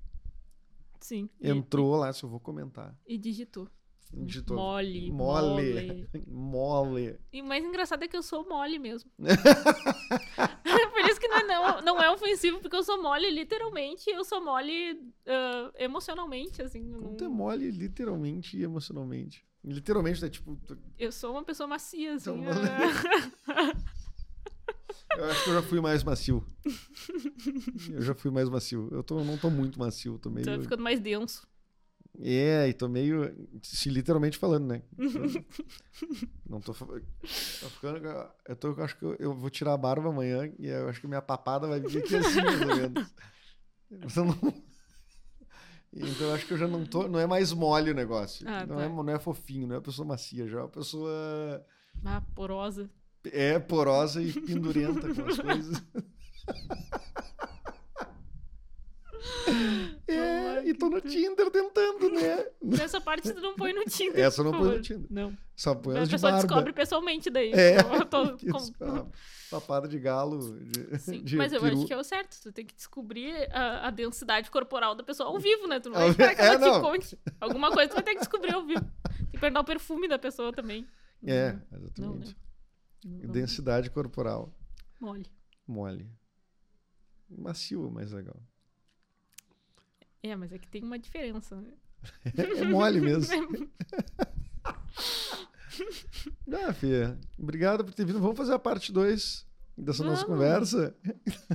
Sim. 1.08 1.30
E, 1.40 1.50
entrou 1.50 1.96
lá, 1.96 2.12
se 2.12 2.22
eu 2.26 2.30
vou 2.30 2.40
comentar. 2.40 2.94
e 3.08 3.18
digitou. 3.18 3.70
Digitou. 4.14 4.56
Mole. 4.58 5.10
Mole. 5.12 6.10
Mole. 6.28 7.18
E 7.32 7.42
o 7.42 7.46
mais 7.46 7.64
engraçado 7.64 8.04
é 8.04 8.08
que 8.10 8.16
eu 8.18 8.24
sou 8.24 8.48
mole 8.48 8.78
mesmo. 8.80 9.10
Por 10.94 11.02
isso 11.10 11.20
que 11.20 11.28
não 11.30 11.38
é, 11.38 11.44
não, 11.44 11.82
não 11.82 12.04
é 12.04 12.12
ofensivo, 12.12 12.60
porque 12.60 12.76
eu 12.76 12.84
sou 12.84 13.02
mole 13.02 13.30
literalmente, 13.30 14.10
eu 14.10 14.24
sou 14.26 14.44
mole 14.44 15.00
ah, 15.26 15.72
emocionalmente, 15.78 16.62
assim. 16.62 16.92
Como 16.92 17.10
não- 17.10 17.16
tu 17.16 17.24
é 17.24 17.28
mole, 17.30 17.72
literalmente 17.72 18.58
e 18.58 18.64
emocionalmente. 18.64 19.46
Literalmente, 19.64 20.22
né? 20.22 20.30
Tipo, 20.30 20.56
tu- 20.66 20.78
Eu 20.98 21.12
sou 21.12 21.32
uma 21.32 21.44
pessoa 21.44 21.68
macia, 21.68 22.16
assim. 22.16 22.32
Então, 22.32 22.44
ah. 23.48 23.74
Eu 25.16 25.26
acho 25.26 25.44
que 25.44 25.50
eu 25.50 25.54
já 25.56 25.62
fui 25.64 25.82
mais 25.82 26.04
macio. 26.04 26.44
eu 27.92 28.02
já 28.02 28.14
fui 28.16 28.32
mais 28.32 28.50
macio. 28.50 28.90
Eu 28.92 29.04
tô, 29.04 29.24
não 29.24 29.38
tô 29.38 29.50
muito 29.50 29.80
macio, 29.80 30.18
tô 30.20 30.30
meio. 30.30 30.46
Vai 30.46 30.60
ficando 30.62 30.84
mais 30.84 31.00
denso. 31.00 31.48
É, 32.20 32.68
e 32.68 32.74
tô 32.74 32.88
meio. 32.88 33.32
Se 33.62 33.90
literalmente 33.90 34.38
falando, 34.40 34.66
né? 34.68 34.82
não 36.50 36.60
tô. 36.60 36.74
Tô 36.74 36.86
ficando. 37.70 38.08
Eu 38.48 38.56
tô, 38.56 38.70
eu 38.70 38.84
acho 38.84 38.98
que 38.98 39.06
eu, 39.06 39.16
eu 39.20 39.34
vou 39.36 39.50
tirar 39.50 39.74
a 39.74 39.78
barba 39.78 40.10
amanhã 40.10 40.52
e 40.58 40.68
eu 40.68 40.90
acho 40.90 41.00
que 41.00 41.08
minha 41.08 41.22
papada 41.22 41.68
vai 41.68 41.80
vir 41.80 42.00
aqui 42.00 42.16
assim, 42.16 42.42
mais 42.42 42.62
ou 42.62 42.68
menos. 42.76 43.14
Eu 44.16 44.26
não- 44.26 44.54
Então 45.94 46.28
eu 46.28 46.34
acho 46.36 46.46
que 46.46 46.54
eu 46.54 46.58
já 46.58 46.68
não 46.68 46.86
tô. 46.86 47.08
Não 47.08 47.20
é 47.20 47.26
mais 47.26 47.54
mole 47.54 47.92
o 47.92 47.96
negócio. 47.96 48.48
Ah, 48.48 48.66
não, 48.66 48.76
tá. 48.76 48.84
é, 48.84 48.90
não 48.90 49.10
é 49.10 49.20
fofinho, 49.20 49.68
não 49.68 49.76
é 49.76 49.78
uma 49.78 49.84
pessoa 49.84 50.08
macia, 50.08 50.48
já 50.48 50.58
é 50.60 50.62
uma 50.62 50.70
pessoa. 50.70 51.66
Ah, 52.06 52.22
porosa. 52.36 52.90
É 53.34 53.60
porosa 53.60 54.22
e 54.22 54.32
pendurenta 54.32 55.14
com 55.14 55.22
as 55.30 55.40
coisas. 55.40 55.84
É, 60.08 60.64
e 60.68 60.74
tô 60.74 60.90
no 60.90 61.02
Tinder 61.02 61.50
tentando, 61.52 62.10
né? 62.10 62.46
Essa 62.82 63.00
parte 63.02 63.34
tu 63.34 63.42
não 63.42 63.56
põe 63.56 63.74
no 63.74 63.84
Tinder. 63.86 64.24
Essa 64.24 64.44
não 64.44 64.52
põe 64.52 64.76
no. 64.78 64.82
Tinder. 64.82 65.08
Não. 65.10 65.38
Só 65.56 65.76
põe 65.76 65.98
A 65.98 66.02
as 66.02 66.08
de 66.10 66.16
pessoa 66.16 66.32
barba. 66.32 66.48
descobre 66.48 66.74
pessoalmente 66.74 67.30
daí. 67.30 67.52
É, 67.54 67.78
Eu 67.80 68.06
tô 68.06 68.38
com- 68.48 69.12
papada 69.50 69.88
de 69.88 70.00
galo. 70.00 70.58
De, 70.62 71.00
Sim, 71.00 71.24
de 71.24 71.36
mas 71.36 71.52
eu 71.52 71.60
peru. 71.62 71.78
acho 71.78 71.86
que 71.88 71.94
é 71.94 71.98
o 71.98 72.04
certo. 72.04 72.38
Tu 72.42 72.52
tem 72.52 72.66
que 72.66 72.76
descobrir 72.76 73.34
a, 73.52 73.88
a 73.88 73.92
densidade 73.92 74.50
corporal 74.52 74.96
da 74.96 75.04
pessoa 75.04 75.30
ao 75.30 75.40
vivo, 75.40 75.68
né? 75.68 75.80
Tu 75.80 75.90
não 75.90 75.96
Ao 75.98 76.02
vai 76.04 76.10
esperar 76.12 76.36
que 76.36 76.42
vi- 76.42 76.48
ela 76.48 76.68
é, 76.68 76.74
te 76.74 76.80
conte. 76.82 77.20
Alguma 77.42 77.72
coisa 77.72 77.90
tu 77.90 77.94
vai 77.96 78.04
ter 78.04 78.14
que 78.14 78.20
descobrir 78.20 78.54
ao 78.54 78.66
vivo. 78.66 78.82
Tem 78.82 79.26
que 79.34 79.40
perguntar 79.40 79.62
o 79.62 79.66
perfume 79.66 80.08
da 80.08 80.18
pessoa 80.20 80.54
também. 80.54 80.88
É, 81.26 81.56
Não, 81.98 82.16
né? 82.16 82.26
Não, 83.08 83.32
Densidade 83.32 83.90
corporal. 83.90 84.54
Mole. 85.00 85.26
Mole. 85.66 86.10
Macio, 87.30 87.90
mais 87.92 88.12
legal. 88.12 88.38
É, 90.24 90.36
mas 90.36 90.52
é 90.52 90.58
que 90.58 90.68
tem 90.68 90.84
uma 90.84 91.00
diferença, 91.00 91.56
né? 91.62 91.74
É 92.36 92.64
mole 92.66 93.02
mesmo. 93.02 93.34
Ah, 96.52 96.74
Fia, 96.74 97.18
obrigado 97.38 97.86
por 97.86 97.94
ter 97.94 98.06
vindo. 98.06 98.20
Vamos 98.20 98.36
fazer 98.38 98.54
a 98.54 98.60
parte 98.60 98.92
2 98.92 99.46
dessa 99.78 100.04
nossa 100.04 100.26
Vamos. 100.26 100.38
conversa. 100.38 100.96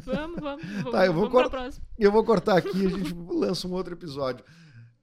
Vamos, 0.04 0.40
vamos. 0.40 0.64
vamos 0.64 0.92
Tá, 0.92 1.04
eu 1.04 1.12
vou 1.12 1.28
vamos. 1.28 1.80
Eu 1.98 2.12
vou 2.12 2.24
cortar 2.24 2.58
aqui 2.58 2.78
e 2.78 2.86
a 2.86 2.90
gente 2.90 3.12
lança 3.14 3.66
um 3.66 3.72
outro 3.72 3.92
episódio. 3.94 4.44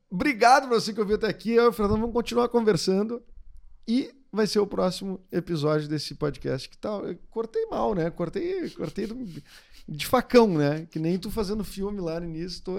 Obrigado 0.10 0.68
pra 0.68 0.80
você 0.80 0.94
que 0.94 1.00
ouviu 1.00 1.18
até 1.18 1.28
aqui. 1.28 1.52
Eu 1.52 1.66
e 1.66 1.68
o 1.68 1.74
Fernando 1.74 2.00
vamos 2.00 2.14
continuar 2.14 2.48
conversando. 2.50 3.22
E 3.88 4.12
vai 4.32 4.48
ser 4.48 4.60
o 4.60 4.68
próximo 4.68 5.20
episódio 5.32 5.88
desse 5.88 6.15
podcast 6.15 6.70
que 6.70 6.78
tal. 6.78 7.02
Tá, 7.02 7.15
cortei 7.30 7.65
mal, 7.68 7.94
né? 7.96 8.10
Cortei, 8.10 8.70
cortei 8.72 9.08
do, 9.08 9.15
de 9.88 10.06
facão, 10.06 10.48
né? 10.58 10.86
Que 10.89 11.00
nem 11.00 11.18
tu 11.18 11.32
fazendo 11.32 11.63
filme 11.63 12.00
lá 12.00 12.20
no 12.20 12.26
início, 12.26 12.63
tô 12.63 12.74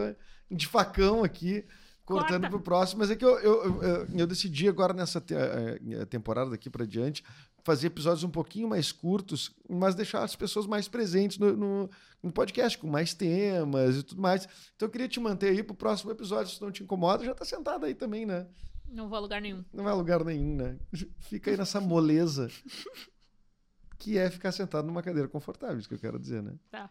de 0.51 0.67
facão 0.67 1.23
aqui, 1.23 1.65
cortando 2.05 2.43
Corta. 2.43 2.51
pro 2.51 2.61
próximo. 2.61 3.01
Mas 3.01 3.11
é 3.11 3.17
que 3.17 3.25
eu, 3.25 3.39
eu, 3.39 3.83
eu, 3.83 4.07
eu 4.07 4.27
decidi 4.27 4.69
agora 4.69 4.93
nessa 4.93 5.21
te, 5.21 5.35
eh, 5.35 6.05
temporada 6.07 6.51
daqui 6.51 6.69
para 6.69 6.87
diante 6.87 7.23
fazer 7.63 7.89
episódios 7.89 8.25
um 8.25 8.31
pouquinho 8.31 8.69
mais 8.69 8.93
curtos, 8.93 9.55
mas 9.69 9.95
deixar 9.95 10.23
as 10.23 10.35
pessoas 10.35 10.67
mais 10.67 10.89
presentes 10.89 11.39
no, 11.39 11.55
no, 11.57 11.91
no, 12.23 12.33
podcast, 12.33 12.79
com 12.79 12.87
mais 12.87 13.15
temas 13.15 13.97
e 13.97 14.03
tudo 14.03 14.21
mais. 14.21 14.49
Então 14.75 14.87
eu 14.87 14.91
queria 14.91 15.09
te 15.09 15.21
manter 15.21 15.49
aí 15.49 15.63
pro 15.63 15.75
próximo 15.75 16.11
episódio, 16.11 16.55
se 16.55 16.61
não 16.61 16.71
te 16.71 16.83
incomoda, 16.83 17.25
já 17.25 17.35
tá 17.35 17.45
sentado 17.45 17.87
aí 17.87 17.95
também, 17.95 18.25
né? 18.25 18.47
Não 18.91 19.09
vou 19.09 19.17
a 19.17 19.21
lugar 19.21 19.41
nenhum. 19.41 19.65
Não 19.73 19.85
vai 19.85 19.93
a 19.93 19.97
lugar 19.97 20.25
nenhum, 20.25 20.57
né? 20.57 20.79
Fica 21.19 21.51
aí 21.51 21.57
nessa 21.57 21.81
moleza 21.81 22.49
que 23.99 24.19
é 24.19 24.31
ficar 24.31 24.53
sentado 24.53 24.87
numa 24.87 25.03
cadeira 25.03 25.29
confortável, 25.29 25.79
isso 25.79 25.89
que 25.89 25.95
eu 25.95 25.99
quero 25.99 26.19
dizer, 26.19 26.43
né? 26.43 26.55
Tá. 26.71 26.91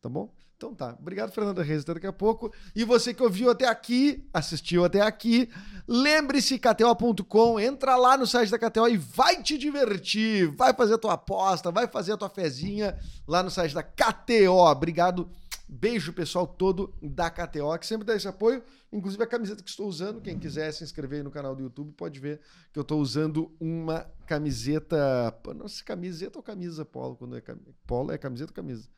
Tá 0.00 0.08
bom? 0.08 0.32
Então 0.56 0.74
tá. 0.74 0.96
Obrigado, 0.98 1.32
Fernanda 1.32 1.62
Reis. 1.62 1.82
Até 1.82 1.94
daqui 1.94 2.06
a 2.06 2.12
pouco. 2.12 2.52
E 2.74 2.82
você 2.84 3.12
que 3.12 3.22
ouviu 3.22 3.50
até 3.50 3.66
aqui, 3.66 4.26
assistiu 4.32 4.84
até 4.84 5.02
aqui, 5.02 5.50
lembre-se, 5.86 6.58
KTO.com, 6.58 7.60
entra 7.60 7.96
lá 7.96 8.16
no 8.16 8.26
site 8.26 8.50
da 8.50 8.58
KTO 8.58 8.88
e 8.88 8.96
vai 8.96 9.42
te 9.42 9.58
divertir. 9.58 10.48
Vai 10.56 10.72
fazer 10.72 10.94
a 10.94 10.98
tua 10.98 11.12
aposta, 11.12 11.70
vai 11.70 11.86
fazer 11.86 12.12
a 12.12 12.16
tua 12.16 12.30
fezinha 12.30 12.98
lá 13.28 13.42
no 13.42 13.50
site 13.50 13.74
da 13.74 13.82
KTO. 13.82 14.70
Obrigado. 14.70 15.28
Beijo, 15.68 16.12
pessoal 16.12 16.46
todo 16.46 16.94
da 17.02 17.28
KTO, 17.28 17.76
que 17.78 17.86
sempre 17.86 18.06
dá 18.06 18.14
esse 18.14 18.28
apoio. 18.28 18.62
Inclusive 18.92 19.22
a 19.24 19.26
camiseta 19.26 19.62
que 19.62 19.68
estou 19.68 19.88
usando. 19.88 20.20
Quem 20.20 20.38
quiser 20.38 20.70
se 20.72 20.84
inscrever 20.84 21.18
aí 21.18 21.22
no 21.24 21.30
canal 21.30 21.56
do 21.56 21.62
YouTube 21.62 21.92
pode 21.92 22.20
ver 22.20 22.40
que 22.72 22.78
eu 22.78 22.82
estou 22.82 23.00
usando 23.00 23.52
uma 23.58 24.04
camiseta. 24.26 25.34
Não 25.56 25.66
sei, 25.66 25.84
camiseta 25.84 26.38
ou 26.38 26.42
camisa 26.42 26.84
polo? 26.84 27.16
Quando 27.16 27.36
é 27.36 27.40
cam... 27.40 27.58
polo 27.84 28.12
é 28.12 28.18
camiseta 28.18 28.52
ou 28.52 28.54
camisa? 28.54 28.88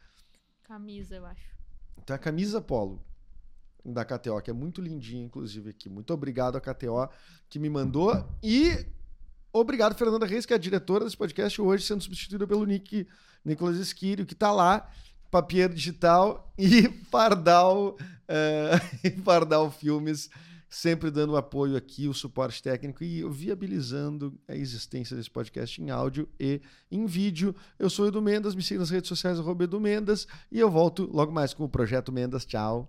Camisa, 0.62 1.16
eu 1.16 1.24
acho. 1.24 1.56
Então 1.96 2.14
a 2.14 2.18
camisa 2.18 2.60
polo 2.60 3.02
da 3.82 4.04
KTO, 4.04 4.40
que 4.42 4.50
é 4.50 4.54
muito 4.54 4.82
lindinha, 4.82 5.24
inclusive, 5.24 5.70
aqui. 5.70 5.88
Muito 5.88 6.12
obrigado 6.12 6.56
a 6.56 6.60
KTO 6.60 7.08
que 7.48 7.58
me 7.58 7.70
mandou. 7.70 8.28
E 8.42 8.86
obrigado, 9.50 9.96
Fernanda 9.96 10.26
Reis, 10.26 10.44
que 10.44 10.52
é 10.52 10.56
a 10.56 10.58
diretora 10.58 11.04
desse 11.04 11.16
podcast, 11.16 11.60
hoje 11.60 11.86
sendo 11.86 12.02
substituída 12.02 12.46
pelo 12.46 12.66
Nick 12.66 13.08
Nicolas 13.42 13.78
Esquírio, 13.78 14.26
que 14.26 14.34
está 14.34 14.52
lá, 14.52 14.90
Papier 15.30 15.72
Digital 15.72 16.52
e 16.58 16.88
Pardal, 17.10 17.96
uh, 17.96 18.98
e 19.02 19.10
Pardal 19.10 19.70
Filmes 19.70 20.28
sempre 20.68 21.10
dando 21.10 21.36
apoio 21.36 21.76
aqui, 21.76 22.06
o 22.08 22.14
suporte 22.14 22.62
técnico 22.62 23.02
e 23.02 23.26
viabilizando 23.30 24.38
a 24.46 24.54
existência 24.54 25.16
desse 25.16 25.30
podcast 25.30 25.80
em 25.80 25.90
áudio 25.90 26.28
e 26.38 26.60
em 26.90 27.06
vídeo. 27.06 27.54
Eu 27.78 27.88
sou 27.88 28.06
Edu 28.06 28.20
Mendas, 28.20 28.54
me 28.54 28.62
siga 28.62 28.80
nas 28.80 28.90
redes 28.90 29.08
sociais, 29.08 29.38
Edu 29.38 29.80
Mendas, 29.80 30.26
e 30.52 30.60
eu 30.60 30.70
volto 30.70 31.08
logo 31.10 31.32
mais 31.32 31.54
com 31.54 31.64
o 31.64 31.68
Projeto 31.68 32.12
Mendas. 32.12 32.44
Tchau! 32.44 32.86